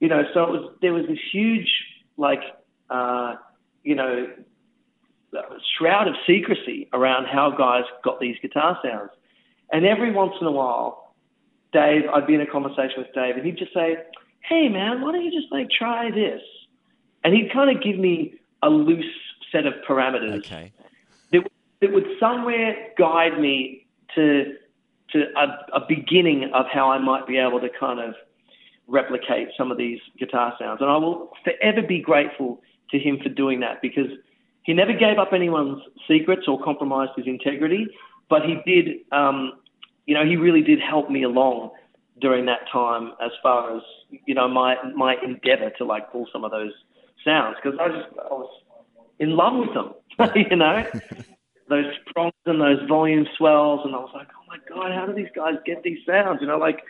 You 0.00 0.08
know, 0.08 0.22
so 0.34 0.44
it 0.44 0.50
was, 0.50 0.74
there 0.80 0.92
was 0.92 1.06
this 1.06 1.18
huge, 1.30 1.68
like, 2.16 2.40
uh, 2.90 3.36
you 3.84 3.94
know, 3.94 4.28
shroud 5.78 6.08
of 6.08 6.14
secrecy 6.26 6.88
around 6.92 7.26
how 7.26 7.50
guys 7.50 7.84
got 8.04 8.20
these 8.20 8.36
guitar 8.42 8.78
sounds. 8.84 9.10
And 9.72 9.86
every 9.86 10.12
once 10.12 10.34
in 10.40 10.46
a 10.46 10.52
while, 10.52 11.14
Dave, 11.72 12.02
I'd 12.12 12.26
be 12.26 12.34
in 12.34 12.42
a 12.42 12.46
conversation 12.46 12.96
with 12.98 13.12
Dave, 13.14 13.36
and 13.36 13.46
he'd 13.46 13.56
just 13.56 13.72
say, 13.72 13.96
"Hey, 14.40 14.68
man, 14.68 15.00
why 15.00 15.12
don't 15.12 15.24
you 15.24 15.30
just 15.30 15.50
like 15.50 15.68
try 15.70 16.10
this?" 16.10 16.42
And 17.24 17.34
he'd 17.34 17.52
kind 17.52 17.74
of 17.74 17.82
give 17.82 17.98
me 17.98 18.34
a 18.62 18.68
loose 18.68 19.04
set 19.50 19.66
of 19.66 19.74
parameters 19.88 20.38
Okay. 20.38 20.72
that, 21.32 21.42
that 21.80 21.92
would 21.92 22.06
somewhere 22.20 22.90
guide 22.98 23.40
me 23.40 23.86
to 24.14 24.56
to 25.12 25.24
a, 25.36 25.76
a 25.76 25.86
beginning 25.86 26.50
of 26.54 26.66
how 26.72 26.90
I 26.90 26.98
might 26.98 27.26
be 27.26 27.36
able 27.36 27.60
to 27.60 27.68
kind 27.78 28.00
of 28.00 28.14
replicate 28.88 29.48
some 29.56 29.70
of 29.70 29.76
these 29.76 30.00
guitar 30.18 30.54
sounds. 30.58 30.80
And 30.80 30.90
I 30.90 30.96
will 30.96 31.30
forever 31.44 31.82
be 31.86 32.00
grateful 32.00 32.62
to 32.90 32.98
him 32.98 33.18
for 33.22 33.28
doing 33.28 33.60
that 33.60 33.82
because 33.82 34.10
he 34.64 34.72
never 34.72 34.92
gave 34.92 35.18
up 35.18 35.32
anyone's 35.32 35.82
secrets 36.08 36.42
or 36.46 36.62
compromised 36.62 37.12
his 37.16 37.26
integrity, 37.26 37.86
but 38.28 38.42
he 38.42 38.56
did, 38.64 39.00
um, 39.10 39.54
you 40.06 40.14
know, 40.14 40.24
he 40.24 40.36
really 40.36 40.62
did 40.62 40.78
help 40.80 41.10
me 41.10 41.24
along 41.24 41.70
during 42.20 42.46
that 42.46 42.60
time 42.72 43.12
as 43.24 43.30
far 43.42 43.76
as, 43.76 43.82
you 44.26 44.34
know, 44.34 44.48
my, 44.48 44.76
my 44.94 45.16
endeavor 45.22 45.70
to 45.78 45.84
like 45.84 46.10
pull 46.12 46.26
some 46.32 46.44
of 46.44 46.50
those 46.50 46.72
sounds 47.24 47.56
because 47.62 47.78
I 47.80 47.88
just, 47.88 48.08
I 48.18 48.32
was 48.32 48.50
in 49.18 49.36
love 49.36 49.54
with 49.56 49.74
them, 49.74 49.94
you 50.50 50.56
know, 50.56 50.84
those 51.68 51.86
prongs 52.14 52.32
and 52.46 52.60
those 52.60 52.86
volume 52.88 53.26
swells. 53.36 53.80
And 53.84 53.94
I 53.94 53.98
was 53.98 54.10
like, 54.14 54.28
oh 54.36 54.44
my 54.48 54.58
god, 54.68 54.92
how 54.92 55.06
do 55.06 55.14
these 55.14 55.32
guys 55.34 55.54
get 55.64 55.82
these 55.82 55.98
sounds? 56.06 56.38
You 56.40 56.46
know, 56.46 56.58
like, 56.58 56.80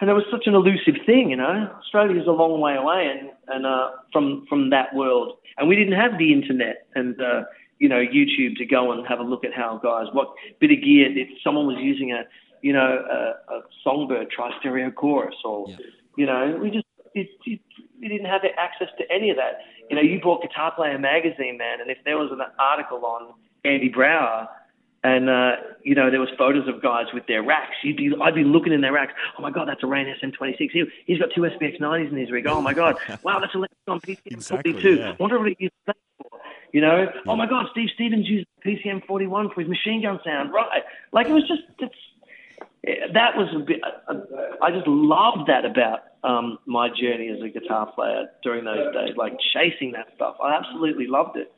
and 0.00 0.10
it 0.10 0.12
was 0.12 0.24
such 0.30 0.46
an 0.46 0.54
elusive 0.54 0.96
thing. 1.06 1.30
You 1.30 1.36
know, 1.36 1.70
Australia 1.78 2.20
is 2.20 2.26
a 2.26 2.32
long 2.32 2.60
way 2.60 2.74
away, 2.74 3.10
and 3.12 3.30
and 3.48 3.66
uh, 3.66 3.90
from 4.12 4.46
from 4.48 4.70
that 4.70 4.94
world, 4.94 5.36
and 5.58 5.68
we 5.68 5.76
didn't 5.76 5.98
have 5.98 6.18
the 6.18 6.32
internet 6.32 6.86
and. 6.94 7.20
Uh, 7.20 7.42
you 7.80 7.88
know, 7.88 7.96
YouTube 7.96 8.56
to 8.56 8.64
go 8.64 8.92
and 8.92 9.04
have 9.06 9.18
a 9.18 9.22
look 9.24 9.44
at 9.44 9.52
how 9.52 9.78
guys, 9.82 10.06
what 10.12 10.28
bit 10.60 10.70
of 10.70 10.80
gear, 10.82 11.08
if 11.18 11.28
someone 11.42 11.66
was 11.66 11.76
using 11.80 12.12
a, 12.12 12.22
you 12.62 12.72
know, 12.72 13.04
a, 13.10 13.52
a 13.52 13.60
Songbird 13.82 14.30
tri-stereo 14.30 14.92
chorus 14.92 15.34
or, 15.44 15.66
yeah. 15.68 15.76
you 16.16 16.24
know, 16.24 16.56
we 16.62 16.70
just, 16.70 16.86
it, 17.14 17.28
it, 17.44 17.60
we 18.00 18.08
didn't 18.08 18.26
have 18.26 18.42
access 18.56 18.86
to 18.96 19.04
any 19.12 19.28
of 19.28 19.36
that. 19.36 19.58
You 19.90 19.96
know, 19.96 20.02
you 20.02 20.20
bought 20.20 20.40
Guitar 20.40 20.72
Player 20.72 20.98
magazine, 20.98 21.58
man, 21.58 21.80
and 21.80 21.90
if 21.90 21.98
there 22.04 22.16
was 22.16 22.30
an 22.30 22.40
article 22.60 23.04
on 23.04 23.34
Andy 23.64 23.88
Brauer, 23.88 24.48
and 25.04 25.28
uh, 25.28 25.52
you 25.82 25.94
know 25.94 26.10
there 26.10 26.18
was 26.18 26.30
photos 26.36 26.66
of 26.66 26.82
guys 26.82 27.06
with 27.12 27.26
their 27.26 27.42
racks. 27.42 27.76
You'd 27.82 27.98
be, 27.98 28.10
I'd 28.22 28.34
be 28.34 28.42
looking 28.42 28.72
in 28.72 28.80
their 28.80 28.92
racks. 28.92 29.12
Oh 29.38 29.42
my 29.42 29.50
god, 29.50 29.68
that's 29.68 29.82
a 29.82 29.86
Rane 29.86 30.12
SM26. 30.22 30.56
He, 30.58 30.84
he's 31.06 31.18
got 31.18 31.28
two 31.34 31.42
SPX 31.42 31.78
90s 31.78 32.10
in 32.10 32.16
his 32.16 32.32
rig. 32.32 32.46
Oh 32.48 32.60
my 32.60 32.72
god, 32.72 32.96
wow, 33.22 33.38
that's 33.38 33.54
a 33.54 33.58
Lexicon 33.58 34.00
PCM 34.00 34.20
exactly, 34.26 34.72
42. 34.72 34.96
Yeah. 34.96 35.16
wonder 35.20 35.38
what 35.38 35.48
he 35.48 35.56
used 35.60 35.74
that 35.86 35.96
for. 36.18 36.40
You 36.72 36.80
know, 36.80 37.02
yeah. 37.02 37.20
oh 37.26 37.36
my 37.36 37.46
god, 37.46 37.66
Steve 37.70 37.90
Stevens 37.94 38.26
used 38.26 38.46
PCM 38.66 39.06
41 39.06 39.50
for 39.50 39.60
his 39.60 39.68
machine 39.68 40.02
gun 40.02 40.18
sound. 40.24 40.52
Right, 40.52 40.82
like 41.12 41.28
it 41.28 41.32
was 41.32 41.46
just 41.46 41.62
it's 41.78 41.94
that 43.12 43.36
was 43.36 43.54
a 43.54 43.58
bit. 43.58 43.80
I 44.62 44.70
just 44.70 44.86
loved 44.86 45.48
that 45.48 45.66
about 45.66 46.00
um, 46.22 46.58
my 46.66 46.88
journey 46.88 47.28
as 47.28 47.42
a 47.42 47.48
guitar 47.48 47.92
player 47.92 48.28
during 48.42 48.64
those 48.64 48.92
days, 48.94 49.16
like 49.16 49.36
chasing 49.52 49.92
that 49.92 50.06
stuff. 50.14 50.36
I 50.42 50.54
absolutely 50.54 51.06
loved 51.06 51.36
it. 51.36 51.52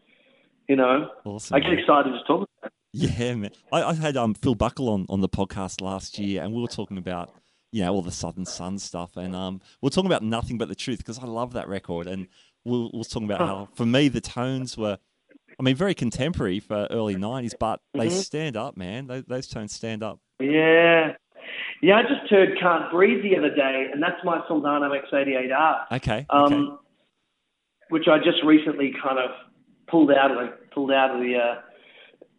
You 0.69 0.75
know, 0.75 1.11
awesome, 1.25 1.55
I 1.55 1.61
get 1.61 1.75
excited 1.75 2.11
to 2.11 2.25
talk 2.27 2.49
about 2.59 2.73
it. 2.73 2.73
Yeah, 2.97 3.35
man. 3.35 3.51
I, 3.73 3.83
I 3.83 3.95
had 3.95 4.17
um, 4.17 4.35
Phil 4.35 4.55
Buckle 4.55 4.89
on, 4.89 5.07
on 5.09 5.21
the 5.21 5.29
podcast 5.29 5.81
last 5.81 6.19
year, 6.19 6.43
and 6.43 6.55
we 6.55 6.63
were 6.63 6.69
talking 6.69 6.97
about 6.97 7.31
you 7.73 7.83
know 7.83 7.93
all 7.93 8.03
the 8.03 8.13
Southern 8.13 8.47
Sun 8.47 8.79
stuff, 8.79 9.17
and 9.17 9.37
um, 9.37 9.61
we 9.83 9.89
are 9.89 9.91
talking 9.91 10.11
about 10.11 10.23
nothing 10.23 10.57
but 10.57 10.69
the 10.69 10.75
truth 10.75 10.99
because 10.99 11.19
I 11.19 11.27
love 11.27 11.53
that 11.53 11.69
record, 11.69 12.07
and 12.07 12.27
we 12.65 12.79
we 12.79 12.99
were 12.99 13.05
talking 13.05 13.31
about 13.31 13.41
how 13.41 13.69
for 13.75 13.87
me 13.87 14.09
the 14.09 14.21
tones 14.21 14.77
were. 14.77 14.99
I 15.59 15.63
mean, 15.63 15.75
very 15.75 15.95
contemporary 15.95 16.61
for 16.61 16.87
early 16.91 17.17
'90s, 17.17 17.55
but 17.59 17.81
they 17.95 18.09
mm-hmm. 18.09 18.17
stand 18.17 18.57
up, 18.59 18.77
man. 18.77 19.07
Those, 19.07 19.25
those 19.27 19.49
tones 19.49 19.73
stand 19.73 20.03
up. 20.03 20.21
Yeah, 20.39 21.13
yeah, 21.83 21.97
I 21.97 22.03
just 22.03 22.31
heard 22.31 22.59
"Can't 22.59 22.91
Breathe" 22.91 23.23
the 23.23 23.37
other 23.37 23.55
day, 23.55 23.89
and 23.93 24.03
that's 24.03 24.23
my 24.25 24.41
Soldano 24.49 24.91
X88R. 24.91 25.93
Okay. 25.93 26.27
Um, 26.31 26.53
okay. 26.53 26.77
Which 27.89 28.09
I 28.09 28.19
just 28.19 28.43
recently 28.45 28.93
kind 29.03 29.19
of 29.19 29.31
pulled 29.87 30.11
out 30.11 30.31
of 30.31 30.39
the 30.39 30.53
pulled 30.75 30.91
out 30.91 31.15
of 31.15 31.21
the 31.21 31.37
uh, 31.37 31.61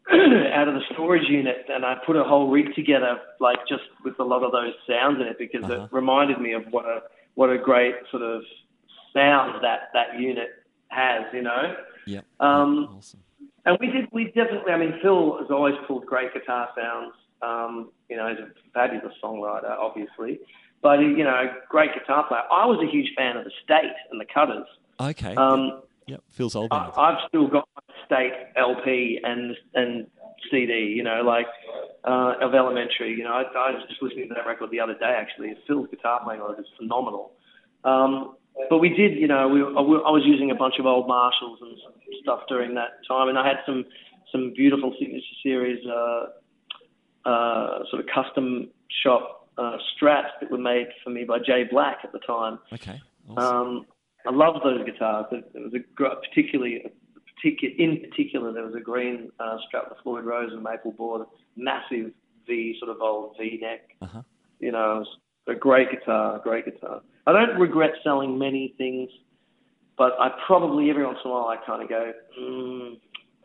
out 0.54 0.68
of 0.68 0.74
the 0.74 0.82
storage 0.94 1.28
unit, 1.30 1.66
and 1.70 1.86
I 1.86 1.96
put 2.06 2.16
a 2.16 2.24
whole 2.24 2.50
rig 2.50 2.74
together, 2.76 3.18
like 3.40 3.58
just 3.68 3.84
with 4.04 4.20
a 4.20 4.24
lot 4.24 4.44
of 4.44 4.52
those 4.52 4.74
sounds 4.88 5.20
in 5.20 5.28
it, 5.28 5.38
because 5.38 5.64
uh-huh. 5.64 5.84
it 5.84 5.94
reminded 5.94 6.40
me 6.40 6.54
of 6.54 6.64
what 6.72 6.86
a 6.86 7.02
what 7.36 7.50
a 7.50 7.58
great 7.58 7.96
sort 8.10 8.24
of 8.24 8.42
sound 9.14 9.64
that 9.64 9.90
that 9.94 10.20
unit 10.20 10.50
has, 10.90 11.24
you 11.34 11.42
know. 11.42 11.76
Yeah. 12.06 12.22
Um, 12.40 12.96
awesome. 12.98 13.22
And 13.66 13.78
we 13.80 13.88
did, 13.88 14.08
we 14.12 14.26
definitely. 14.28 14.72
I 14.72 14.78
mean, 14.78 14.94
Phil 15.02 15.38
has 15.40 15.48
always 15.52 15.76
pulled 15.88 16.06
great 16.06 16.34
guitar 16.34 16.70
sounds. 16.76 17.14
Um, 17.42 17.92
you 18.10 18.16
know, 18.16 18.30
he's 18.30 18.40
a 18.40 18.50
fabulous 18.74 19.14
songwriter, 19.24 19.70
obviously, 19.70 20.40
but 20.82 21.00
you 21.00 21.24
know, 21.24 21.54
great 21.70 21.94
guitar 21.94 22.26
player. 22.28 22.42
I 22.52 22.66
was 22.66 22.80
a 22.82 22.90
huge 22.90 23.14
fan 23.16 23.38
of 23.38 23.44
the 23.44 23.52
State 23.64 23.94
and 24.10 24.20
the 24.20 24.26
Cutters. 24.26 24.68
Okay. 25.00 25.36
Um, 25.36 25.82
yep. 26.08 26.24
Phil's 26.30 26.56
old. 26.56 26.70
I, 26.72 26.92
I've 26.96 27.28
still 27.28 27.48
got 27.48 27.68
my 27.76 27.87
State 28.08 28.34
LP 28.56 29.20
and 29.24 29.56
and 29.76 30.08
CD. 30.50 30.94
You 30.96 31.04
know, 31.04 31.22
like 31.22 31.48
uh, 32.04 32.34
of 32.42 32.56
Elementary. 32.56 33.14
You 33.16 33.24
know, 33.24 33.34
I, 33.34 33.44
I 33.44 33.72
was 33.72 33.84
just 33.88 34.02
listening 34.02 34.30
to 34.30 34.36
that 34.36 34.48
record 34.48 34.72
the 34.72 34.80
other 34.80 34.94
day. 34.94 35.16
Actually, 35.18 35.54
Phil's 35.68 35.88
guitar 35.90 36.22
playing 36.24 36.42
on 36.42 36.56
it 36.56 36.62
is 36.62 36.68
phenomenal. 36.78 37.34
Um, 37.84 38.36
but 38.70 38.80
we 38.80 38.90
did, 38.90 39.18
you 39.18 39.28
know, 39.28 39.48
we, 39.48 39.62
I 39.62 40.10
was 40.10 40.24
using 40.26 40.50
a 40.50 40.56
bunch 40.56 40.76
of 40.80 40.86
old 40.88 41.08
Marshalls 41.08 41.60
and 41.62 41.78
stuff 42.24 42.42
during 42.50 42.74
that 42.74 43.00
time, 43.08 43.30
and 43.30 43.38
I 43.38 43.48
had 43.48 43.58
some 43.66 43.86
some 44.32 44.52
beautiful 44.56 44.94
signature 45.00 45.24
series 45.44 45.80
uh, 45.86 46.26
uh, 47.30 47.80
sort 47.90 48.02
of 48.02 48.08
custom 48.14 48.70
shop 49.04 49.50
uh, 49.58 49.78
strats 49.96 50.32
that 50.42 50.52
were 50.52 50.58
made 50.58 50.88
for 51.04 51.10
me 51.10 51.24
by 51.24 51.38
Jay 51.40 51.64
Black 51.70 52.00
at 52.04 52.12
the 52.12 52.20
time. 52.20 52.60
Okay. 52.74 53.00
Awesome. 53.30 53.68
Um, 53.68 53.86
I 54.26 54.32
loved 54.32 54.60
those 54.64 54.86
guitars. 54.86 55.26
It, 55.32 55.46
was 55.54 55.74
a 55.74 56.16
particularly, 56.28 56.84
in 57.44 58.02
particular, 58.02 58.52
there 58.52 58.64
was 58.64 58.76
a 58.76 58.80
green 58.80 59.32
uh, 59.40 59.58
Strat 59.58 59.90
with 59.90 60.00
Floyd 60.04 60.26
Rose 60.26 60.52
and 60.52 60.64
maple 60.64 60.92
board, 60.92 61.28
massive 61.56 62.12
V 62.46 62.76
sort 62.80 62.92
of 62.92 63.02
old 63.02 63.36
V 63.38 63.60
neck. 63.62 63.96
Uh-huh. 64.02 64.22
You 64.60 64.72
know, 64.72 64.96
it 64.96 65.00
was 65.00 65.18
a 65.48 65.56
great 65.56 65.92
guitar, 65.92 66.40
great 66.40 66.66
guitar. 66.66 67.02
I 67.26 67.34
don't 67.34 67.60
regret 67.60 67.92
selling 68.04 68.38
many 68.38 68.74
things, 68.78 69.10
but 69.98 70.14
I 70.20 70.30
probably 70.46 70.90
every 70.90 71.06
once 71.06 71.20
in 71.24 71.30
a 71.30 71.34
while 71.34 71.48
I 71.48 71.58
kind 71.66 71.84
of 71.84 71.90
go, 71.90 72.14
mm, 72.40 72.98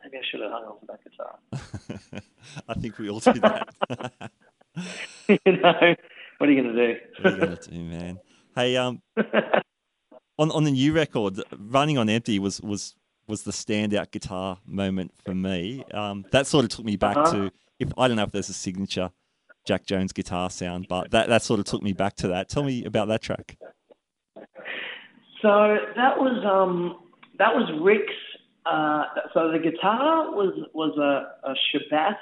maybe 0.02 0.18
I 0.18 0.20
should 0.30 0.40
have 0.40 0.52
hung 0.52 0.64
on 0.64 0.80
to 0.80 0.86
that 0.86 1.00
guitar. 1.04 2.22
I 2.68 2.74
think 2.74 2.98
we 2.98 3.10
all 3.10 3.20
do 3.20 3.32
that. 3.34 4.30
you 5.28 5.38
know, 5.46 5.94
what 6.38 6.48
are 6.48 6.52
you 6.52 6.62
going 6.62 6.74
to 6.74 6.94
do? 6.94 7.00
what 7.20 7.32
are 7.32 7.36
you 7.36 7.40
going 7.40 7.56
to 7.56 7.70
do, 7.70 7.84
man? 7.84 8.20
Hey, 8.54 8.76
um, 8.76 9.02
on 10.38 10.50
on 10.50 10.64
the 10.64 10.70
new 10.70 10.92
record, 10.92 11.42
running 11.58 11.98
on 11.98 12.08
empty 12.08 12.38
was 12.38 12.60
was 12.60 12.94
was 13.32 13.44
the 13.44 13.50
standout 13.50 14.10
guitar 14.10 14.58
moment 14.66 15.10
for 15.24 15.34
me. 15.34 15.82
Um, 15.94 16.26
that 16.32 16.46
sort 16.46 16.66
of 16.66 16.70
took 16.70 16.84
me 16.84 16.96
back 16.96 17.16
uh-huh. 17.16 17.32
to 17.32 17.52
if 17.78 17.88
I 17.96 18.06
don't 18.06 18.18
know 18.18 18.24
if 18.24 18.30
there's 18.30 18.50
a 18.50 18.54
signature 18.54 19.10
Jack 19.64 19.86
Jones 19.86 20.12
guitar 20.12 20.50
sound, 20.50 20.86
but 20.86 21.10
that 21.12 21.30
that 21.30 21.42
sort 21.42 21.58
of 21.58 21.64
took 21.64 21.82
me 21.82 21.94
back 21.94 22.14
to 22.16 22.28
that. 22.28 22.50
Tell 22.50 22.62
me 22.62 22.84
about 22.84 23.08
that 23.08 23.22
track. 23.22 23.56
So 25.40 25.78
that 25.96 26.18
was 26.18 26.44
um 26.44 26.98
that 27.38 27.54
was 27.54 27.72
Rick's 27.80 28.12
uh, 28.66 29.04
so 29.32 29.50
the 29.50 29.58
guitar 29.58 30.30
was 30.30 30.52
was 30.74 30.96
a, 30.98 31.48
a 31.48 31.54
Shabbat, 31.72 32.18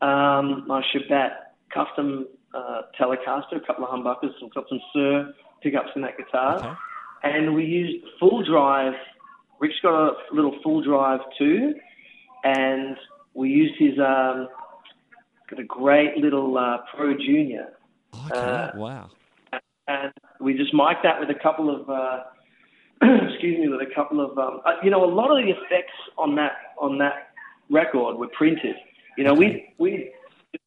um, 0.00 0.64
my 0.66 0.82
Shabbat 0.94 1.32
custom 1.72 2.26
uh, 2.54 2.82
Telecaster, 2.98 3.56
a 3.56 3.60
couple 3.66 3.84
of 3.84 3.90
humbuckers, 3.90 4.32
some 4.40 4.48
got 4.54 4.64
some 4.70 4.80
Suhr 4.96 5.32
pickups 5.62 5.90
in 5.94 6.02
that 6.02 6.16
guitar, 6.16 6.56
okay. 6.56 6.74
and 7.22 7.54
we 7.54 7.64
used 7.64 8.06
Fulldrive. 8.20 8.96
Rick's 9.62 9.78
got 9.80 9.94
a 9.94 10.12
little 10.32 10.58
Fulldrive 10.66 11.20
too, 11.38 11.74
and 12.42 12.96
we 13.32 13.48
used 13.48 13.74
his 13.78 13.96
um, 13.96 14.48
got 15.48 15.60
a 15.60 15.64
great 15.64 16.16
little 16.16 16.58
uh, 16.58 16.78
Pro 16.92 17.14
Junior. 17.14 17.68
Okay, 18.26 18.40
uh, 18.40 18.70
wow. 18.74 19.08
And 19.86 20.12
we 20.40 20.54
just 20.54 20.74
mic'd 20.74 21.04
that 21.04 21.20
with 21.20 21.30
a 21.30 21.40
couple 21.40 21.72
of 21.72 21.88
uh, 21.88 22.24
excuse 23.30 23.60
me, 23.60 23.68
with 23.68 23.80
a 23.80 23.94
couple 23.94 24.20
of, 24.20 24.36
um, 24.36 24.60
uh, 24.64 24.72
you 24.82 24.90
know, 24.90 25.04
a 25.04 25.12
lot 25.12 25.30
of 25.30 25.44
the 25.44 25.50
effects 25.52 25.94
on 26.18 26.34
that 26.34 26.74
on 26.80 26.98
that 26.98 27.30
record 27.70 28.16
were 28.16 28.30
printed. 28.36 28.74
You 29.16 29.22
know, 29.22 29.32
we 29.32 29.72
we 29.78 30.10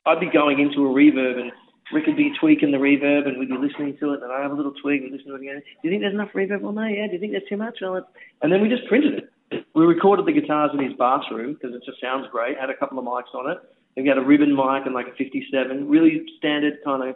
I'd 0.05 0.21
be 0.21 0.29
going 0.29 0.59
into 0.59 0.85
a 0.85 0.89
reverb 0.89 1.37
and 1.37 1.51
Rick 1.93 2.05
could 2.05 2.17
be 2.17 2.31
tweaking 2.39 2.71
the 2.71 2.77
reverb 2.77 3.27
and 3.27 3.37
we'd 3.37 3.49
be 3.49 3.57
listening 3.57 3.97
to 3.99 4.13
it 4.13 4.23
and 4.23 4.31
I 4.31 4.41
have 4.41 4.51
a 4.51 4.55
little 4.55 4.73
tweak 4.81 5.03
and 5.03 5.11
listen 5.11 5.27
to 5.27 5.35
it 5.35 5.41
again. 5.41 5.61
Do 5.61 5.87
you 5.87 5.89
think 5.91 6.01
there's 6.01 6.13
enough 6.13 6.33
reverb 6.33 6.65
on 6.65 6.75
there? 6.75 6.89
Yeah. 6.89 7.07
Do 7.07 7.13
you 7.13 7.19
think 7.19 7.33
there's 7.33 7.47
too 7.47 7.57
much? 7.57 7.79
And 7.81 8.51
then 8.51 8.61
we 8.61 8.69
just 8.69 8.87
printed 8.87 9.13
it. 9.19 9.65
We 9.75 9.85
recorded 9.85 10.25
the 10.25 10.31
guitars 10.31 10.71
in 10.73 10.83
his 10.83 10.97
bathroom 10.97 11.53
because 11.53 11.75
it 11.75 11.83
just 11.85 12.01
sounds 12.01 12.25
great. 12.31 12.57
Had 12.57 12.69
a 12.69 12.75
couple 12.75 12.97
of 12.97 13.05
mics 13.05 13.33
on 13.37 13.51
it. 13.51 13.59
We 13.95 14.07
had 14.07 14.17
a 14.17 14.21
ribbon 14.21 14.55
mic 14.55 14.85
and 14.85 14.93
like 14.93 15.07
a 15.07 15.15
57, 15.15 15.87
really 15.87 16.25
standard 16.37 16.79
kind 16.83 17.07
of 17.07 17.15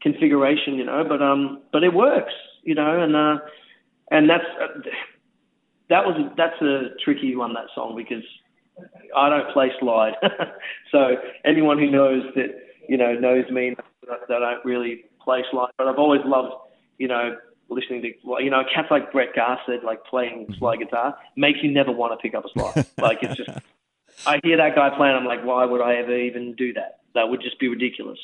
configuration, 0.00 0.74
you 0.74 0.84
know. 0.84 1.04
But 1.06 1.22
um, 1.22 1.62
but 1.72 1.84
it 1.84 1.92
works, 1.92 2.32
you 2.62 2.74
know, 2.74 3.00
and 3.00 3.14
uh, 3.14 3.38
and 4.10 4.28
that's 4.28 4.44
uh, 4.60 4.80
that 5.88 6.04
was 6.04 6.32
that's 6.36 6.60
a 6.62 6.96
tricky 7.04 7.36
one 7.36 7.54
that 7.54 7.66
song 7.74 7.94
because 7.96 8.24
I 9.16 9.28
don't 9.28 9.52
play 9.52 9.70
slide. 9.78 10.14
so 10.92 11.16
anyone 11.44 11.78
who 11.78 11.90
knows 11.90 12.22
that 12.34 12.48
you 12.88 12.96
know 12.96 13.14
knows 13.14 13.48
me 13.50 13.74
that 14.06 14.20
I 14.30 14.38
don't 14.38 14.64
really 14.64 15.04
play 15.22 15.44
slide, 15.50 15.70
but 15.78 15.88
I've 15.88 15.98
always 15.98 16.20
loved 16.24 16.54
you 16.98 17.08
know 17.08 17.36
listening 17.68 18.02
to 18.02 18.08
you 18.42 18.50
know 18.50 18.62
cats 18.72 18.88
like 18.90 19.12
Brett 19.12 19.34
Garsed 19.34 19.84
like 19.84 20.04
playing 20.04 20.44
mm-hmm. 20.44 20.54
slide 20.58 20.78
guitar 20.78 21.16
makes 21.36 21.60
you 21.62 21.70
never 21.70 21.92
want 21.92 22.12
to 22.12 22.22
pick 22.22 22.34
up 22.34 22.44
a 22.44 22.48
slide. 22.50 22.86
like 22.98 23.18
it's 23.22 23.36
just 23.36 23.50
I 24.26 24.40
hear 24.42 24.56
that 24.56 24.74
guy 24.74 24.90
playing, 24.96 25.14
I'm 25.14 25.26
like, 25.26 25.44
why 25.44 25.64
would 25.64 25.82
I 25.82 25.96
ever 25.96 26.16
even 26.16 26.54
do 26.54 26.72
that? 26.72 27.00
That 27.14 27.28
would 27.28 27.42
just 27.42 27.58
be 27.60 27.68
ridiculous. 27.68 28.18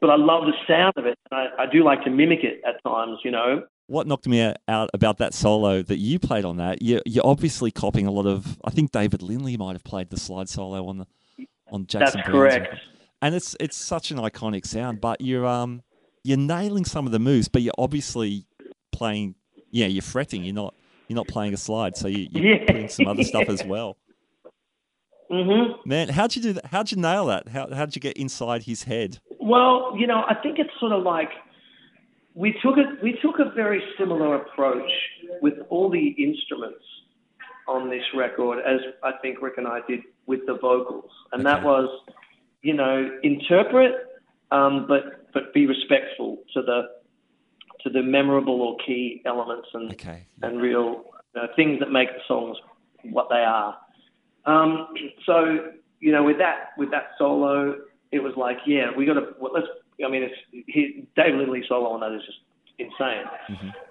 But 0.00 0.10
I 0.10 0.16
love 0.16 0.44
the 0.44 0.54
sound 0.66 0.94
of 0.96 1.06
it. 1.06 1.16
and 1.30 1.40
I, 1.40 1.64
I 1.64 1.66
do 1.70 1.84
like 1.84 2.02
to 2.04 2.10
mimic 2.10 2.42
it 2.42 2.62
at 2.66 2.82
times, 2.82 3.18
you 3.22 3.30
know 3.30 3.64
what 3.90 4.06
knocked 4.06 4.28
me 4.28 4.54
out 4.68 4.88
about 4.94 5.18
that 5.18 5.34
solo 5.34 5.82
that 5.82 5.98
you 5.98 6.20
played 6.20 6.44
on 6.44 6.58
that, 6.58 6.80
you're, 6.80 7.02
you're 7.04 7.26
obviously 7.26 7.72
copying 7.72 8.06
a 8.06 8.10
lot 8.12 8.24
of. 8.24 8.56
I 8.64 8.70
think 8.70 8.92
David 8.92 9.20
Lindley 9.20 9.56
might 9.56 9.72
have 9.72 9.82
played 9.82 10.10
the 10.10 10.16
slide 10.16 10.48
solo 10.48 10.86
on 10.86 10.98
the 10.98 11.06
on 11.72 11.86
Jackson. 11.86 12.20
That's 12.20 12.30
correct. 12.30 12.68
And 12.70 12.80
it's 13.22 13.56
it's 13.60 13.76
such 13.76 14.10
an 14.10 14.18
iconic 14.18 14.66
sound, 14.66 15.00
but 15.00 15.20
you're 15.20 15.46
um 15.46 15.82
you're 16.24 16.38
nailing 16.38 16.84
some 16.84 17.06
of 17.06 17.12
the 17.12 17.18
moves, 17.18 17.48
but 17.48 17.62
you're 17.62 17.74
obviously 17.78 18.46
playing. 18.92 19.34
Yeah, 19.70 19.86
you're 19.86 20.02
fretting. 20.02 20.44
You're 20.44 20.54
not 20.54 20.74
you're 21.08 21.16
not 21.16 21.28
playing 21.28 21.54
a 21.54 21.56
slide, 21.56 21.96
so 21.96 22.08
you, 22.08 22.28
you're 22.30 22.54
yeah. 22.56 22.64
putting 22.66 22.88
some 22.88 23.06
other 23.06 23.24
stuff 23.24 23.48
as 23.48 23.64
well. 23.66 23.96
Mm-hmm. 25.30 25.88
Man, 25.88 26.08
how'd 26.08 26.34
you 26.34 26.42
do 26.42 26.52
that? 26.54 26.66
How'd 26.66 26.90
you 26.90 26.98
nail 26.98 27.26
that? 27.26 27.48
How 27.48 27.72
how'd 27.72 27.94
you 27.94 28.00
get 28.00 28.16
inside 28.16 28.64
his 28.64 28.84
head? 28.84 29.20
Well, 29.38 29.94
you 29.96 30.06
know, 30.06 30.24
I 30.28 30.34
think 30.34 30.58
it's 30.58 30.70
sort 30.80 30.92
of 30.92 31.02
like 31.04 31.30
we 32.34 32.52
took 32.62 32.76
a 32.78 33.02
we 33.02 33.18
took 33.22 33.38
a 33.38 33.50
very 33.54 33.82
similar 33.98 34.36
approach 34.36 34.90
with 35.40 35.54
all 35.68 35.90
the 35.90 36.08
instruments 36.18 36.84
on 37.68 37.88
this 37.88 38.02
record 38.14 38.58
as 38.66 38.80
I 39.02 39.12
think 39.22 39.40
Rick 39.40 39.54
and 39.58 39.66
I 39.66 39.80
did 39.88 40.00
with 40.26 40.40
the 40.46 40.54
vocals, 40.54 41.10
and 41.32 41.46
that 41.46 41.62
was, 41.62 41.88
you 42.62 42.74
know, 42.74 43.18
interpret, 43.22 43.94
um, 44.50 44.86
but 44.88 45.32
but 45.32 45.54
be 45.54 45.66
respectful 45.66 46.38
to 46.54 46.62
the 46.62 46.82
to 47.82 47.90
the 47.90 48.02
memorable 48.02 48.60
or 48.60 48.76
key 48.86 49.22
elements 49.24 49.68
and 49.74 49.92
Okay. 49.92 50.26
and 50.42 50.60
real 50.60 51.04
uh, 51.34 51.46
things 51.56 51.78
that 51.80 51.90
make 51.90 52.08
the 52.08 52.20
songs 52.26 52.56
what 53.04 53.28
they 53.30 53.36
are. 53.36 53.76
Um, 54.46 54.88
so 55.24 55.70
you 56.00 56.12
know, 56.12 56.22
with 56.24 56.38
that 56.38 56.70
with 56.76 56.90
that 56.90 57.10
solo, 57.18 57.76
it 58.12 58.22
was 58.22 58.32
like, 58.36 58.58
yeah, 58.66 58.86
we 58.96 59.06
got 59.06 59.14
to 59.14 59.28
well, 59.38 59.52
let's. 59.54 59.66
I 60.04 60.08
mean, 60.08 60.22
it's 60.22 60.66
he, 60.66 61.06
Dave 61.14 61.34
Lindley 61.34 61.62
solo 61.68 61.90
on 61.90 62.00
that 62.00 62.12
is 62.12 62.22
just 62.24 62.38
insane. 62.78 63.26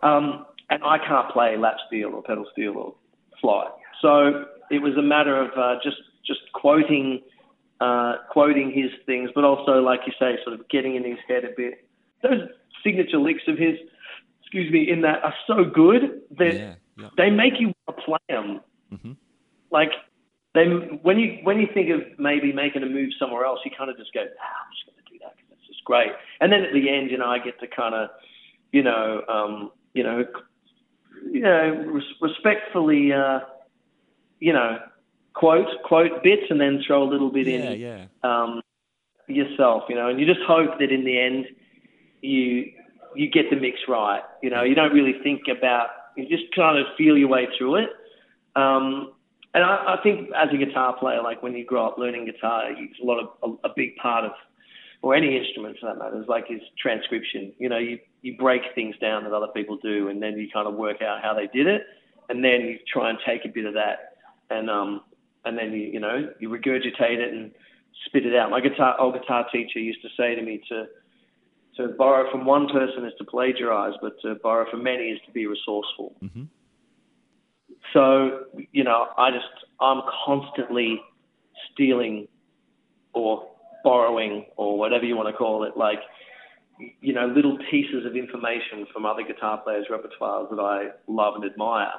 Um, 0.01 0.45
and 0.71 0.83
I 0.83 0.97
can't 0.97 1.29
play 1.31 1.55
lap 1.57 1.75
steel 1.87 2.09
or 2.15 2.23
pedal 2.23 2.45
steel 2.51 2.75
or 2.77 2.95
fly, 3.39 3.69
so 4.01 4.45
it 4.71 4.81
was 4.81 4.97
a 4.97 5.01
matter 5.01 5.39
of 5.39 5.51
uh, 5.57 5.75
just 5.83 5.97
just 6.25 6.39
quoting 6.53 7.21
uh, 7.79 8.17
quoting 8.29 8.71
his 8.71 8.91
things, 9.05 9.29
but 9.33 9.43
also, 9.43 9.81
like 9.81 10.01
you 10.05 10.13
say, 10.19 10.37
sort 10.43 10.59
of 10.59 10.67
getting 10.69 10.95
in 10.95 11.03
his 11.03 11.19
head 11.27 11.45
a 11.45 11.49
bit. 11.55 11.87
Those 12.21 12.49
signature 12.83 13.17
licks 13.17 13.43
of 13.47 13.57
his, 13.57 13.77
excuse 14.41 14.71
me, 14.71 14.89
in 14.89 15.01
that 15.01 15.23
are 15.23 15.33
so 15.47 15.63
good 15.63 16.21
that 16.37 16.53
Yeah. 16.53 16.75
Yeah. 16.97 17.09
they 17.17 17.29
make 17.29 17.53
you 17.59 17.73
want 17.87 17.97
to 17.97 18.03
play 18.03 18.19
them. 18.27 18.61
Mm-hmm. 18.93 19.11
Like 19.71 19.91
they, 20.53 20.65
when 20.65 21.19
you 21.19 21.39
when 21.43 21.59
you 21.59 21.67
think 21.73 21.89
of 21.91 22.01
maybe 22.19 22.51
making 22.51 22.83
a 22.83 22.87
move 22.87 23.11
somewhere 23.19 23.45
else, 23.45 23.59
you 23.63 23.71
kind 23.77 23.89
of 23.89 23.97
just 23.97 24.13
go, 24.13 24.21
ah, 24.21 24.65
I'm 24.65 24.71
just 24.73 24.85
going 24.85 24.97
to 25.05 25.11
do 25.13 25.19
that 25.23 25.35
because 25.37 25.57
it's 25.57 25.67
just 25.67 25.83
great. 25.85 26.11
And 26.41 26.51
then 26.51 26.63
at 26.63 26.73
the 26.73 26.89
end, 26.89 27.11
you 27.11 27.17
know, 27.17 27.27
I 27.27 27.39
get 27.39 27.59
to 27.61 27.67
kind 27.67 27.95
of, 27.95 28.09
you 28.71 28.83
know, 28.83 29.23
um, 29.29 29.71
you 29.93 30.03
know, 30.03 30.25
you 31.31 31.41
know, 31.41 31.85
res- 31.87 32.15
respectfully, 32.21 33.13
uh, 33.13 33.39
you 34.39 34.53
know, 34.53 34.79
quote 35.39 35.67
quote 35.83 36.21
bits 36.23 36.43
and 36.49 36.59
then 36.59 36.81
throw 36.85 37.03
a 37.03 37.09
little 37.09 37.31
bit 37.31 37.47
Yeah. 37.47 37.71
in 37.71 37.79
Yeah. 37.79 38.05
um, 38.23 38.61
yourself, 39.27 39.83
you 39.89 39.95
know, 39.95 40.07
and 40.09 40.19
you 40.19 40.25
just 40.25 40.41
hope 40.45 40.79
that 40.79 40.91
in 40.91 41.03
the 41.05 41.19
end 41.19 41.45
you 42.21 42.71
you 43.15 43.27
get 43.27 43.49
the 43.49 43.55
mix 43.55 43.79
right. 43.87 44.21
You 44.43 44.49
know, 44.49 44.63
you 44.63 44.75
don't 44.75 44.93
really 44.93 45.13
think 45.23 45.41
about 45.47 45.87
you 46.17 46.27
just 46.27 46.53
kind 46.55 46.77
of 46.77 46.85
feel 46.97 47.17
your 47.17 47.29
way 47.29 47.47
through 47.57 47.75
it. 47.77 47.89
Um, 48.55 49.13
and 49.53 49.63
I, 49.63 49.95
I 49.95 50.03
think 50.03 50.29
as 50.35 50.49
a 50.53 50.57
guitar 50.57 50.95
player, 50.97 51.21
like 51.23 51.41
when 51.41 51.55
you 51.55 51.65
grow 51.65 51.87
up 51.87 51.97
learning 51.97 52.25
guitar, 52.25 52.65
it's 52.69 52.99
a 53.01 53.05
lot 53.05 53.19
of 53.19 53.57
a, 53.63 53.69
a 53.69 53.73
big 53.75 53.95
part 53.95 54.25
of 54.25 54.31
or 55.01 55.15
any 55.15 55.37
instrument 55.37 55.77
for 55.79 55.85
that 55.87 55.97
matter 55.97 56.21
is 56.21 56.27
like 56.27 56.45
is 56.49 56.61
transcription. 56.77 57.53
You 57.57 57.69
know, 57.69 57.77
you 57.77 57.99
you 58.21 58.35
break 58.37 58.61
things 58.75 58.95
down 58.99 59.23
that 59.23 59.33
other 59.33 59.47
people 59.47 59.77
do, 59.77 60.09
and 60.09 60.21
then 60.21 60.37
you 60.37 60.49
kind 60.51 60.67
of 60.67 60.73
work 60.75 61.01
out 61.01 61.21
how 61.23 61.33
they 61.33 61.47
did 61.47 61.67
it, 61.67 61.83
and 62.27 62.43
then 62.43 62.61
you 62.61 62.77
try 62.91 63.09
and 63.09 63.17
take 63.25 63.45
a 63.45 63.47
bit 63.47 63.65
of 63.65 63.73
that, 63.75 64.17
and 64.49 64.69
um, 64.69 65.01
and 65.45 65.57
then 65.57 65.71
you 65.71 65.87
you 65.93 65.99
know 65.99 66.29
you 66.39 66.49
regurgitate 66.49 67.19
it 67.19 67.33
and 67.33 67.51
spit 68.05 68.25
it 68.25 68.35
out. 68.35 68.49
My 68.49 68.61
guitar 68.61 68.99
old 68.99 69.13
guitar 69.13 69.45
teacher 69.51 69.79
used 69.79 70.01
to 70.01 70.09
say 70.17 70.35
to 70.35 70.41
me 70.41 70.61
to 70.69 70.85
to 71.79 71.87
borrow 71.97 72.29
from 72.29 72.45
one 72.45 72.67
person 72.67 73.05
is 73.05 73.13
to 73.17 73.23
plagiarize, 73.23 73.93
but 74.01 74.13
to 74.21 74.35
borrow 74.43 74.69
from 74.69 74.83
many 74.83 75.05
is 75.05 75.19
to 75.25 75.31
be 75.31 75.47
resourceful. 75.47 76.15
hmm 76.19 76.43
So, 77.93 78.45
you 78.71 78.83
know, 78.83 79.07
I 79.17 79.31
just, 79.31 79.47
I'm 79.79 80.01
constantly 80.25 80.99
stealing 81.71 82.27
or 83.13 83.47
borrowing 83.83 84.45
or 84.57 84.77
whatever 84.77 85.05
you 85.05 85.15
want 85.15 85.29
to 85.29 85.33
call 85.33 85.63
it, 85.63 85.77
like, 85.77 85.99
you 86.99 87.13
know, 87.13 87.27
little 87.27 87.57
pieces 87.71 88.05
of 88.05 88.15
information 88.15 88.85
from 88.91 89.05
other 89.05 89.23
guitar 89.23 89.59
players' 89.59 89.87
repertoires 89.89 90.49
that 90.49 90.59
I 90.59 90.89
love 91.07 91.35
and 91.35 91.45
admire. 91.45 91.91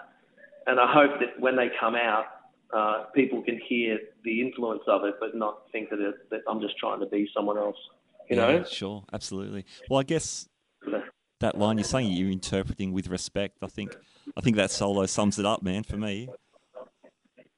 And 0.67 0.79
I 0.79 0.93
hope 0.93 1.21
that 1.21 1.41
when 1.41 1.57
they 1.57 1.69
come 1.81 1.95
out, 1.95 2.25
uh, 2.73 3.05
people 3.15 3.43
can 3.43 3.61
hear 3.69 3.99
the 4.25 4.41
influence 4.41 4.83
of 4.87 5.05
it, 5.05 5.15
but 5.21 5.35
not 5.35 5.63
think 5.73 5.91
that, 5.91 6.01
it, 6.01 6.15
that 6.31 6.41
I'm 6.49 6.61
just 6.61 6.77
trying 6.79 7.01
to 7.01 7.07
be 7.07 7.29
someone 7.35 7.59
else, 7.59 7.77
you 8.29 8.37
know? 8.37 8.49
Yeah, 8.49 8.65
sure. 8.65 9.05
Absolutely. 9.13 9.65
Well, 9.89 10.01
I 10.01 10.05
guess 10.05 10.49
that 11.41 11.59
line 11.59 11.79
you're 11.79 11.85
saying 11.85 12.13
you're 12.13 12.31
interpreting 12.31 12.93
with 12.93 13.09
respect. 13.09 13.59
I 13.63 13.67
think 13.67 13.97
I 14.37 14.41
think 14.41 14.57
that 14.57 14.71
solo 14.71 15.07
sums 15.07 15.39
it 15.39 15.47
up, 15.47 15.63
man. 15.63 15.83
For 15.83 15.97
me. 15.97 16.29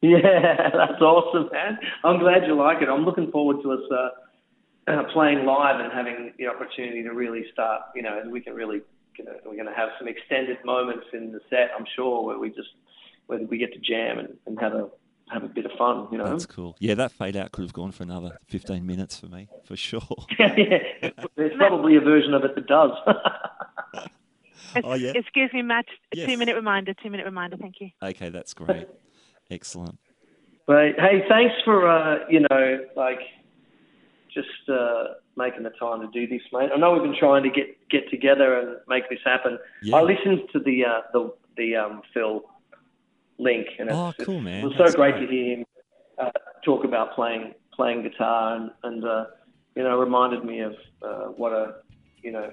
Yeah, 0.01 0.71
that's 0.75 1.01
awesome, 1.01 1.51
man. 1.53 1.79
I'm 2.05 2.19
glad 2.19 2.47
you 2.47 2.57
like 2.57 2.81
it. 2.81 2.89
I'm 2.89 3.05
looking 3.05 3.31
forward 3.31 3.63
to 3.63 3.73
us 3.73 3.81
uh, 3.91 4.93
uh, 4.93 5.03
playing 5.13 5.45
live 5.45 5.81
and 5.81 5.93
having 5.93 6.33
the 6.39 6.47
opportunity 6.47 7.03
to 7.03 7.11
really 7.11 7.45
start. 7.53 7.83
You 7.95 8.03
know, 8.03 8.23
we 8.31 8.41
can 8.41 8.55
really, 8.55 8.81
you 9.19 9.25
know, 9.25 9.33
we're 9.45 9.55
going 9.55 9.67
to 9.67 9.75
have 9.75 9.91
some 9.99 10.09
extended 10.09 10.59
moments 10.65 11.07
in 11.13 11.33
the 11.33 11.41
set. 11.51 11.71
I'm 11.79 11.87
sure 11.95 12.25
where 12.25 12.39
we 12.39 12.49
just 12.49 12.71
where 13.27 13.39
we 13.41 13.59
get 13.59 13.73
to 13.73 13.79
jam 13.79 14.19
and, 14.19 14.37
and 14.47 14.61
have 14.61 14.75
a 14.75 14.89
have 15.33 15.45
a 15.45 15.49
bit 15.49 15.65
of 15.67 15.73
fun. 15.79 16.09
You 16.13 16.19
know. 16.19 16.25
That's 16.31 16.47
cool. 16.47 16.77
Yeah, 16.79 16.95
that 16.95 17.13
fade 17.13 17.37
out 17.37 17.53
could 17.53 17.63
have 17.63 17.73
gone 17.73 17.93
for 17.93 18.03
another 18.03 18.39
15 18.49 18.87
minutes 18.87 19.19
for 19.19 19.27
me, 19.27 19.49
for 19.65 19.77
sure. 19.77 20.01
yeah, 20.39 21.11
there's 21.37 21.57
probably 21.57 21.97
a 21.97 22.01
version 22.01 22.35
of 22.35 22.45
it 22.45 22.55
that 22.55 22.67
does. 22.67 22.91
Oh, 24.85 24.95
yeah? 24.95 25.13
Excuse 25.15 25.51
me, 25.53 25.61
Matt. 25.61 25.85
A 26.15 26.17
Yes. 26.17 26.29
two 26.31 26.39
minute 26.39 26.57
reminder. 26.57 26.95
Two 26.95 27.11
minute 27.11 27.27
reminder. 27.27 27.57
Thank 27.59 27.81
you. 27.81 27.91
Okay, 28.03 28.31
that's 28.31 28.55
great. 28.55 28.89
Excellent. 29.51 29.99
But 30.67 30.95
hey, 30.99 31.25
thanks 31.29 31.55
for 31.65 31.87
uh, 31.87 32.21
you 32.31 32.41
know 32.41 32.79
like 32.97 33.19
just 34.33 34.49
uh, 34.71 35.15
making 35.37 35.65
the 35.65 35.71
time 35.71 36.01
to 36.01 36.07
do 36.13 36.27
this, 36.27 36.41
mate. 36.53 36.71
I 36.75 36.79
know 36.79 36.93
we've 36.93 37.03
been 37.03 37.19
trying 37.19 37.43
to 37.43 37.51
get 37.51 37.77
get 37.91 38.09
together 38.11 38.59
and 38.59 38.77
make 38.89 39.09
this 39.11 39.19
happen. 39.25 39.59
Yeah. 39.83 39.97
I 39.97 40.03
listened 40.03 40.41
to 40.53 40.59
the 40.61 40.85
uh, 40.87 41.01
the 41.13 41.35
the 41.57 41.77
um, 41.77 42.03
Phil 42.15 42.43
link, 43.43 43.67
and 43.79 43.89
it's, 43.89 43.97
Oh, 43.97 44.13
cool, 44.25 44.41
man. 44.41 44.63
it 44.63 44.69
was 44.69 44.75
so 44.77 44.85
That's 44.85 44.95
great, 44.97 45.15
to 45.21 45.27
hear 45.27 45.57
him 45.57 45.65
uh, 46.19 46.31
talk 46.65 46.85
about 46.85 47.15
playing 47.15 47.55
playing 47.75 48.03
guitar, 48.03 48.57
and 48.57 48.71
and 48.85 49.05
uh, 49.05 49.25
you 49.77 49.83
know 49.83 49.99
reminded 49.99 50.45
me 50.45 50.61
of 50.61 50.75
uh, 51.03 51.27
what 51.41 51.53
a 51.53 51.65
you 52.23 52.33
know 52.33 52.51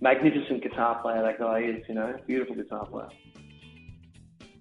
magnificent 0.00 0.62
guitar 0.62 1.00
player 1.02 1.22
that 1.22 1.38
guy 1.38 1.60
is. 1.60 1.82
You 1.88 1.94
know, 1.94 2.16
beautiful 2.26 2.54
guitar 2.54 2.86
player. 2.86 3.08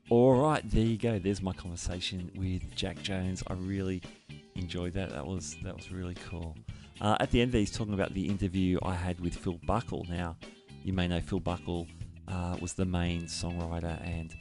All 0.10 0.36
right, 0.36 0.62
there 0.70 0.84
you 0.86 0.98
go. 0.98 1.18
There's 1.18 1.42
my 1.42 1.54
conversation 1.54 2.32
with 2.36 2.76
Jack 2.76 3.02
Jones. 3.02 3.44
I 3.48 3.54
really 3.54 4.02
enjoyed 4.56 4.94
that. 4.94 5.10
That 5.10 5.26
was 5.26 5.56
that 5.64 5.76
was 5.76 5.92
really 5.92 6.16
cool. 6.30 6.56
Uh, 7.02 7.18
at 7.20 7.32
the 7.32 7.42
end, 7.42 7.52
there, 7.52 7.60
he's 7.60 7.72
talking 7.72 7.94
about 7.94 8.14
the 8.14 8.28
interview 8.28 8.80
I 8.84 8.94
had 8.94 9.20
with 9.20 9.36
Phil 9.36 9.60
Buckle. 9.66 10.06
Now, 10.10 10.38
you 10.84 10.94
may 10.94 11.08
know 11.08 11.20
Phil 11.20 11.40
Buckle 11.40 11.88
uh, 12.28 12.56
was 12.62 12.74
the 12.74 12.86
main 12.86 13.24
songwriter 13.24 14.00
and 14.08 14.34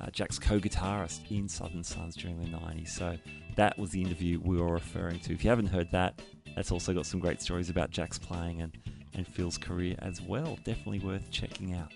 uh, 0.00 0.10
Jack's 0.10 0.38
co-guitarist 0.38 1.30
in 1.30 1.48
Southern 1.48 1.84
Sons 1.84 2.16
during 2.16 2.38
the 2.40 2.46
'90s. 2.46 2.88
So 2.88 3.16
that 3.56 3.78
was 3.78 3.90
the 3.90 4.02
interview 4.02 4.40
we 4.42 4.60
were 4.60 4.72
referring 4.72 5.20
to. 5.20 5.32
If 5.32 5.44
you 5.44 5.50
haven't 5.50 5.66
heard 5.66 5.90
that, 5.92 6.20
that's 6.56 6.72
also 6.72 6.92
got 6.92 7.06
some 7.06 7.20
great 7.20 7.40
stories 7.40 7.70
about 7.70 7.90
Jack's 7.90 8.18
playing 8.18 8.62
and 8.62 8.76
and 9.14 9.26
Phil's 9.26 9.58
career 9.58 9.96
as 10.00 10.20
well. 10.20 10.58
Definitely 10.64 11.00
worth 11.00 11.30
checking 11.30 11.74
out. 11.74 11.92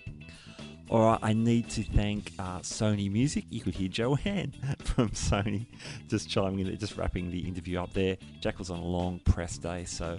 All 0.91 1.01
right, 1.01 1.19
I 1.23 1.33
need 1.35 1.69
to 1.71 1.83
thank 1.83 2.33
uh, 2.39 2.61
Sony 2.61 3.13
Music. 3.13 3.45
You 3.51 3.61
could 3.61 3.75
hear 3.75 3.89
Joanne 3.89 4.55
from 4.79 5.11
Sony 5.11 5.67
just 6.09 6.31
chiming 6.31 6.67
in, 6.67 6.79
just 6.79 6.97
wrapping 6.97 7.31
the 7.31 7.41
interview 7.41 7.79
up 7.79 7.93
there. 7.93 8.17
Jack 8.41 8.59
was 8.59 8.71
on 8.71 8.79
a 8.79 8.85
long 8.85 9.19
press 9.21 9.59
day, 9.59 9.85
so 9.85 10.19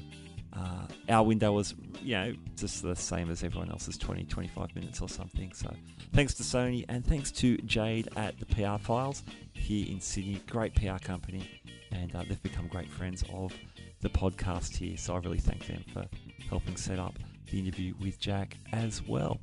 uh, 0.60 0.88
our 1.10 1.24
window 1.24 1.54
was, 1.54 1.74
you 2.02 2.15
know, 2.15 2.34
just 2.56 2.82
the 2.82 2.95
same 2.95 3.30
as 3.32 3.43
everyone 3.43 3.72
else's 3.72 3.98
20, 3.98 4.26
25 4.26 4.76
minutes 4.76 5.02
or 5.02 5.08
something. 5.08 5.52
So 5.54 5.74
thanks 6.13 6.34
to 6.36 6.43
Sony 6.43 6.86
and 6.89 7.06
thanks 7.06 7.32
to 7.34 7.58
Jade 7.60 8.10
at 8.15 8.38
the 8.39 8.45
PR 8.45 8.78
Files 8.82 9.24
here 9.54 9.88
in 9.89 10.02
Sydney. 10.02 10.41
Great 10.48 10.76
PR 10.76 10.98
company, 11.02 11.50
and 11.91 12.13
uh, 12.15 12.24
they've 12.28 12.41
become 12.43 12.67
great 12.67 12.89
friends 12.89 13.24
of 13.34 13.54
the 14.02 14.10
podcast 14.10 14.76
here. 14.76 14.98
So 14.98 15.15
I 15.15 15.19
really 15.19 15.38
thank 15.38 15.65
them 15.67 15.84
for 15.93 16.06
helping 16.50 16.76
set 16.76 17.00
up 17.00 17.17
the 17.50 17.60
interview 17.60 17.93
with 18.02 18.19
Jack 18.19 18.58
as 18.74 19.02
well. 19.02 19.39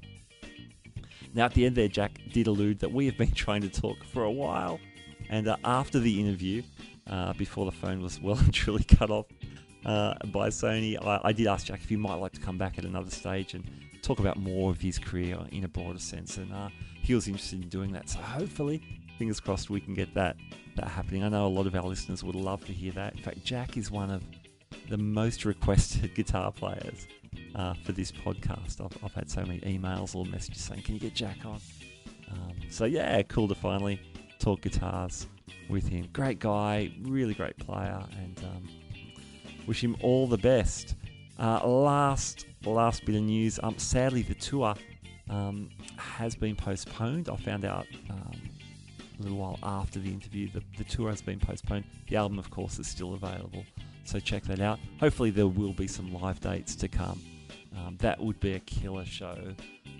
Now, 1.34 1.46
at 1.46 1.54
the 1.54 1.66
end 1.66 1.76
there, 1.76 1.88
Jack 1.88 2.18
did 2.32 2.46
allude 2.46 2.80
that 2.80 2.92
we 2.92 3.06
have 3.06 3.16
been 3.16 3.32
trying 3.34 3.62
to 3.62 3.68
talk 3.68 4.04
for 4.04 4.24
a 4.24 4.30
while. 4.30 4.80
And 5.28 5.48
uh, 5.48 5.56
after 5.64 5.98
the 5.98 6.20
interview, 6.20 6.62
uh, 7.08 7.32
before 7.34 7.64
the 7.64 7.72
phone 7.72 8.02
was 8.02 8.20
well 8.20 8.38
and 8.38 8.52
truly 8.52 8.84
cut 8.84 9.10
off 9.10 9.26
uh, 9.86 10.14
by 10.26 10.48
Sony, 10.48 11.02
I, 11.02 11.20
I 11.24 11.32
did 11.32 11.46
ask 11.46 11.66
Jack 11.66 11.80
if 11.80 11.88
he 11.88 11.96
might 11.96 12.16
like 12.16 12.32
to 12.32 12.40
come 12.40 12.58
back 12.58 12.76
at 12.76 12.84
another 12.84 13.10
stage 13.10 13.54
and 13.54 13.64
talk 14.02 14.18
about 14.18 14.36
more 14.36 14.70
of 14.70 14.80
his 14.80 14.98
career 14.98 15.38
in 15.52 15.64
a 15.64 15.68
broader 15.68 16.00
sense. 16.00 16.36
And 16.36 16.52
uh, 16.52 16.68
he 17.02 17.14
was 17.14 17.28
interested 17.28 17.62
in 17.62 17.68
doing 17.68 17.92
that. 17.92 18.08
So 18.08 18.18
hopefully, 18.18 18.82
fingers 19.16 19.38
crossed, 19.38 19.70
we 19.70 19.80
can 19.80 19.94
get 19.94 20.12
that, 20.14 20.36
that 20.74 20.88
happening. 20.88 21.22
I 21.22 21.28
know 21.28 21.46
a 21.46 21.48
lot 21.48 21.66
of 21.66 21.74
our 21.76 21.84
listeners 21.84 22.24
would 22.24 22.34
love 22.34 22.64
to 22.66 22.72
hear 22.72 22.92
that. 22.92 23.14
In 23.14 23.22
fact, 23.22 23.44
Jack 23.44 23.76
is 23.76 23.90
one 23.90 24.10
of 24.10 24.22
the 24.88 24.98
most 24.98 25.44
requested 25.44 26.14
guitar 26.16 26.50
players 26.50 27.06
uh, 27.54 27.74
for 27.84 27.92
this 27.92 28.10
podcast. 28.10 28.84
I've, 28.84 29.04
I've 29.04 29.14
had 29.14 29.30
so 29.30 29.42
many 29.42 29.60
emails 29.60 30.16
or 30.16 30.24
messages 30.26 30.62
saying, 30.62 30.82
"Can 30.82 30.94
you 30.94 31.00
get 31.00 31.14
Jack 31.14 31.38
on?" 31.44 31.60
Um, 32.32 32.54
so 32.70 32.86
yeah, 32.86 33.22
cool 33.22 33.46
to 33.46 33.54
finally 33.54 34.00
talk 34.40 34.62
guitars 34.62 35.28
with 35.68 35.86
him. 35.86 36.08
Great 36.12 36.40
guy, 36.40 36.90
really 37.02 37.34
great 37.34 37.56
player, 37.58 38.02
and 38.20 38.38
um, 38.44 38.68
wish 39.66 39.82
him 39.82 39.96
all 40.00 40.26
the 40.26 40.38
best 40.38 40.94
Uh, 41.38 41.60
last 41.68 42.46
last 42.64 43.04
bit 43.04 43.14
of 43.14 43.22
news. 43.22 43.60
Um, 43.62 43.76
sadly, 43.78 44.22
the 44.22 44.34
tour 44.34 44.74
um, 45.28 45.68
has 45.98 46.34
been 46.34 46.56
postponed. 46.56 47.28
I 47.28 47.36
found 47.36 47.64
out 47.66 47.86
um, 48.08 48.32
a 49.18 49.22
little 49.22 49.36
while 49.38 49.58
after 49.62 49.98
the 50.00 50.10
interview 50.10 50.48
that 50.52 50.64
the 50.78 50.84
tour 50.84 51.10
has 51.10 51.20
been 51.20 51.38
postponed. 51.38 51.84
The 52.08 52.16
album, 52.16 52.38
of 52.38 52.50
course, 52.50 52.78
is 52.78 52.86
still 52.88 53.12
available, 53.12 53.64
so 54.04 54.18
check 54.18 54.44
that 54.44 54.60
out. 54.60 54.78
Hopefully, 54.98 55.30
there 55.30 55.46
will 55.46 55.74
be 55.74 55.86
some 55.86 56.10
live 56.12 56.40
dates 56.40 56.74
to 56.76 56.88
come. 56.88 57.20
Um, 57.76 57.98
that 57.98 58.18
would 58.18 58.40
be 58.40 58.54
a 58.54 58.60
killer 58.60 59.04
show 59.04 59.36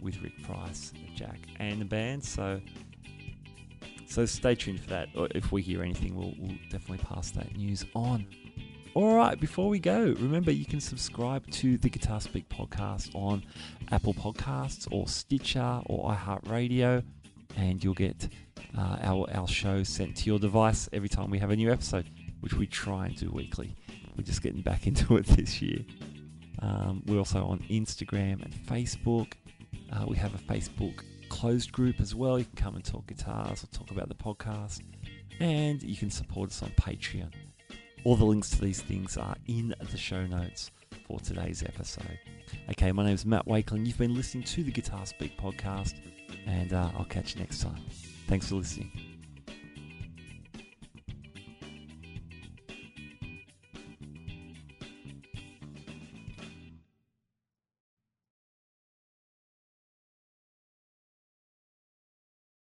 with 0.02 0.22
Rick 0.22 0.42
Price, 0.42 0.94
Jack, 1.14 1.38
and 1.58 1.78
the 1.82 1.84
band. 1.84 2.24
So, 2.24 2.62
so 4.08 4.24
stay 4.24 4.54
tuned 4.54 4.80
for 4.80 4.88
that. 4.88 5.08
If 5.34 5.52
we 5.52 5.60
hear 5.60 5.82
anything, 5.82 6.16
we'll, 6.16 6.34
we'll 6.38 6.56
definitely 6.70 7.04
pass 7.04 7.30
that 7.32 7.54
news 7.56 7.84
on. 7.94 8.26
All 8.96 9.14
right, 9.14 9.38
before 9.38 9.68
we 9.68 9.78
go, 9.78 10.14
remember 10.18 10.50
you 10.50 10.64
can 10.64 10.80
subscribe 10.80 11.46
to 11.50 11.76
the 11.76 11.90
Guitar 11.90 12.18
Speak 12.18 12.48
podcast 12.48 13.14
on 13.14 13.44
Apple 13.92 14.14
Podcasts 14.14 14.88
or 14.90 15.06
Stitcher 15.06 15.82
or 15.84 16.14
iHeartRadio, 16.14 17.04
and 17.58 17.84
you'll 17.84 17.92
get 17.92 18.30
uh, 18.74 18.96
our, 19.02 19.28
our 19.34 19.46
show 19.46 19.82
sent 19.82 20.16
to 20.16 20.24
your 20.24 20.38
device 20.38 20.88
every 20.94 21.10
time 21.10 21.28
we 21.28 21.38
have 21.38 21.50
a 21.50 21.56
new 21.56 21.70
episode, 21.70 22.08
which 22.40 22.54
we 22.54 22.66
try 22.66 23.04
and 23.04 23.16
do 23.16 23.30
weekly. 23.30 23.76
We're 24.16 24.24
just 24.24 24.40
getting 24.40 24.62
back 24.62 24.86
into 24.86 25.18
it 25.18 25.26
this 25.26 25.60
year. 25.60 25.84
Um, 26.62 27.02
we're 27.04 27.18
also 27.18 27.44
on 27.44 27.58
Instagram 27.68 28.42
and 28.42 28.54
Facebook. 28.54 29.34
Uh, 29.92 30.06
we 30.08 30.16
have 30.16 30.34
a 30.34 30.38
Facebook 30.38 31.02
closed 31.28 31.70
group 31.70 32.00
as 32.00 32.14
well. 32.14 32.38
You 32.38 32.46
can 32.46 32.56
come 32.56 32.76
and 32.76 32.84
talk 32.84 33.08
guitars 33.08 33.62
or 33.62 33.66
talk 33.66 33.90
about 33.90 34.08
the 34.08 34.14
podcast. 34.14 34.80
And 35.38 35.82
you 35.82 35.96
can 35.96 36.10
support 36.10 36.48
us 36.48 36.62
on 36.62 36.70
Patreon. 36.70 37.30
All 38.06 38.14
the 38.14 38.24
links 38.24 38.50
to 38.50 38.60
these 38.60 38.80
things 38.80 39.16
are 39.16 39.34
in 39.48 39.74
the 39.90 39.98
show 39.98 40.24
notes 40.26 40.70
for 41.08 41.18
today's 41.18 41.64
episode. 41.64 42.20
Okay, 42.70 42.92
my 42.92 43.04
name 43.04 43.14
is 43.14 43.26
Matt 43.26 43.46
Wakeling. 43.46 43.84
You've 43.84 43.98
been 43.98 44.14
listening 44.14 44.44
to 44.44 44.62
the 44.62 44.70
Guitar 44.70 45.04
Speak 45.06 45.36
podcast, 45.36 45.94
and 46.46 46.72
uh, 46.72 46.92
I'll 46.96 47.04
catch 47.06 47.34
you 47.34 47.40
next 47.40 47.62
time. 47.62 47.82
Thanks 48.28 48.48
for 48.48 48.54
listening. 48.54 48.92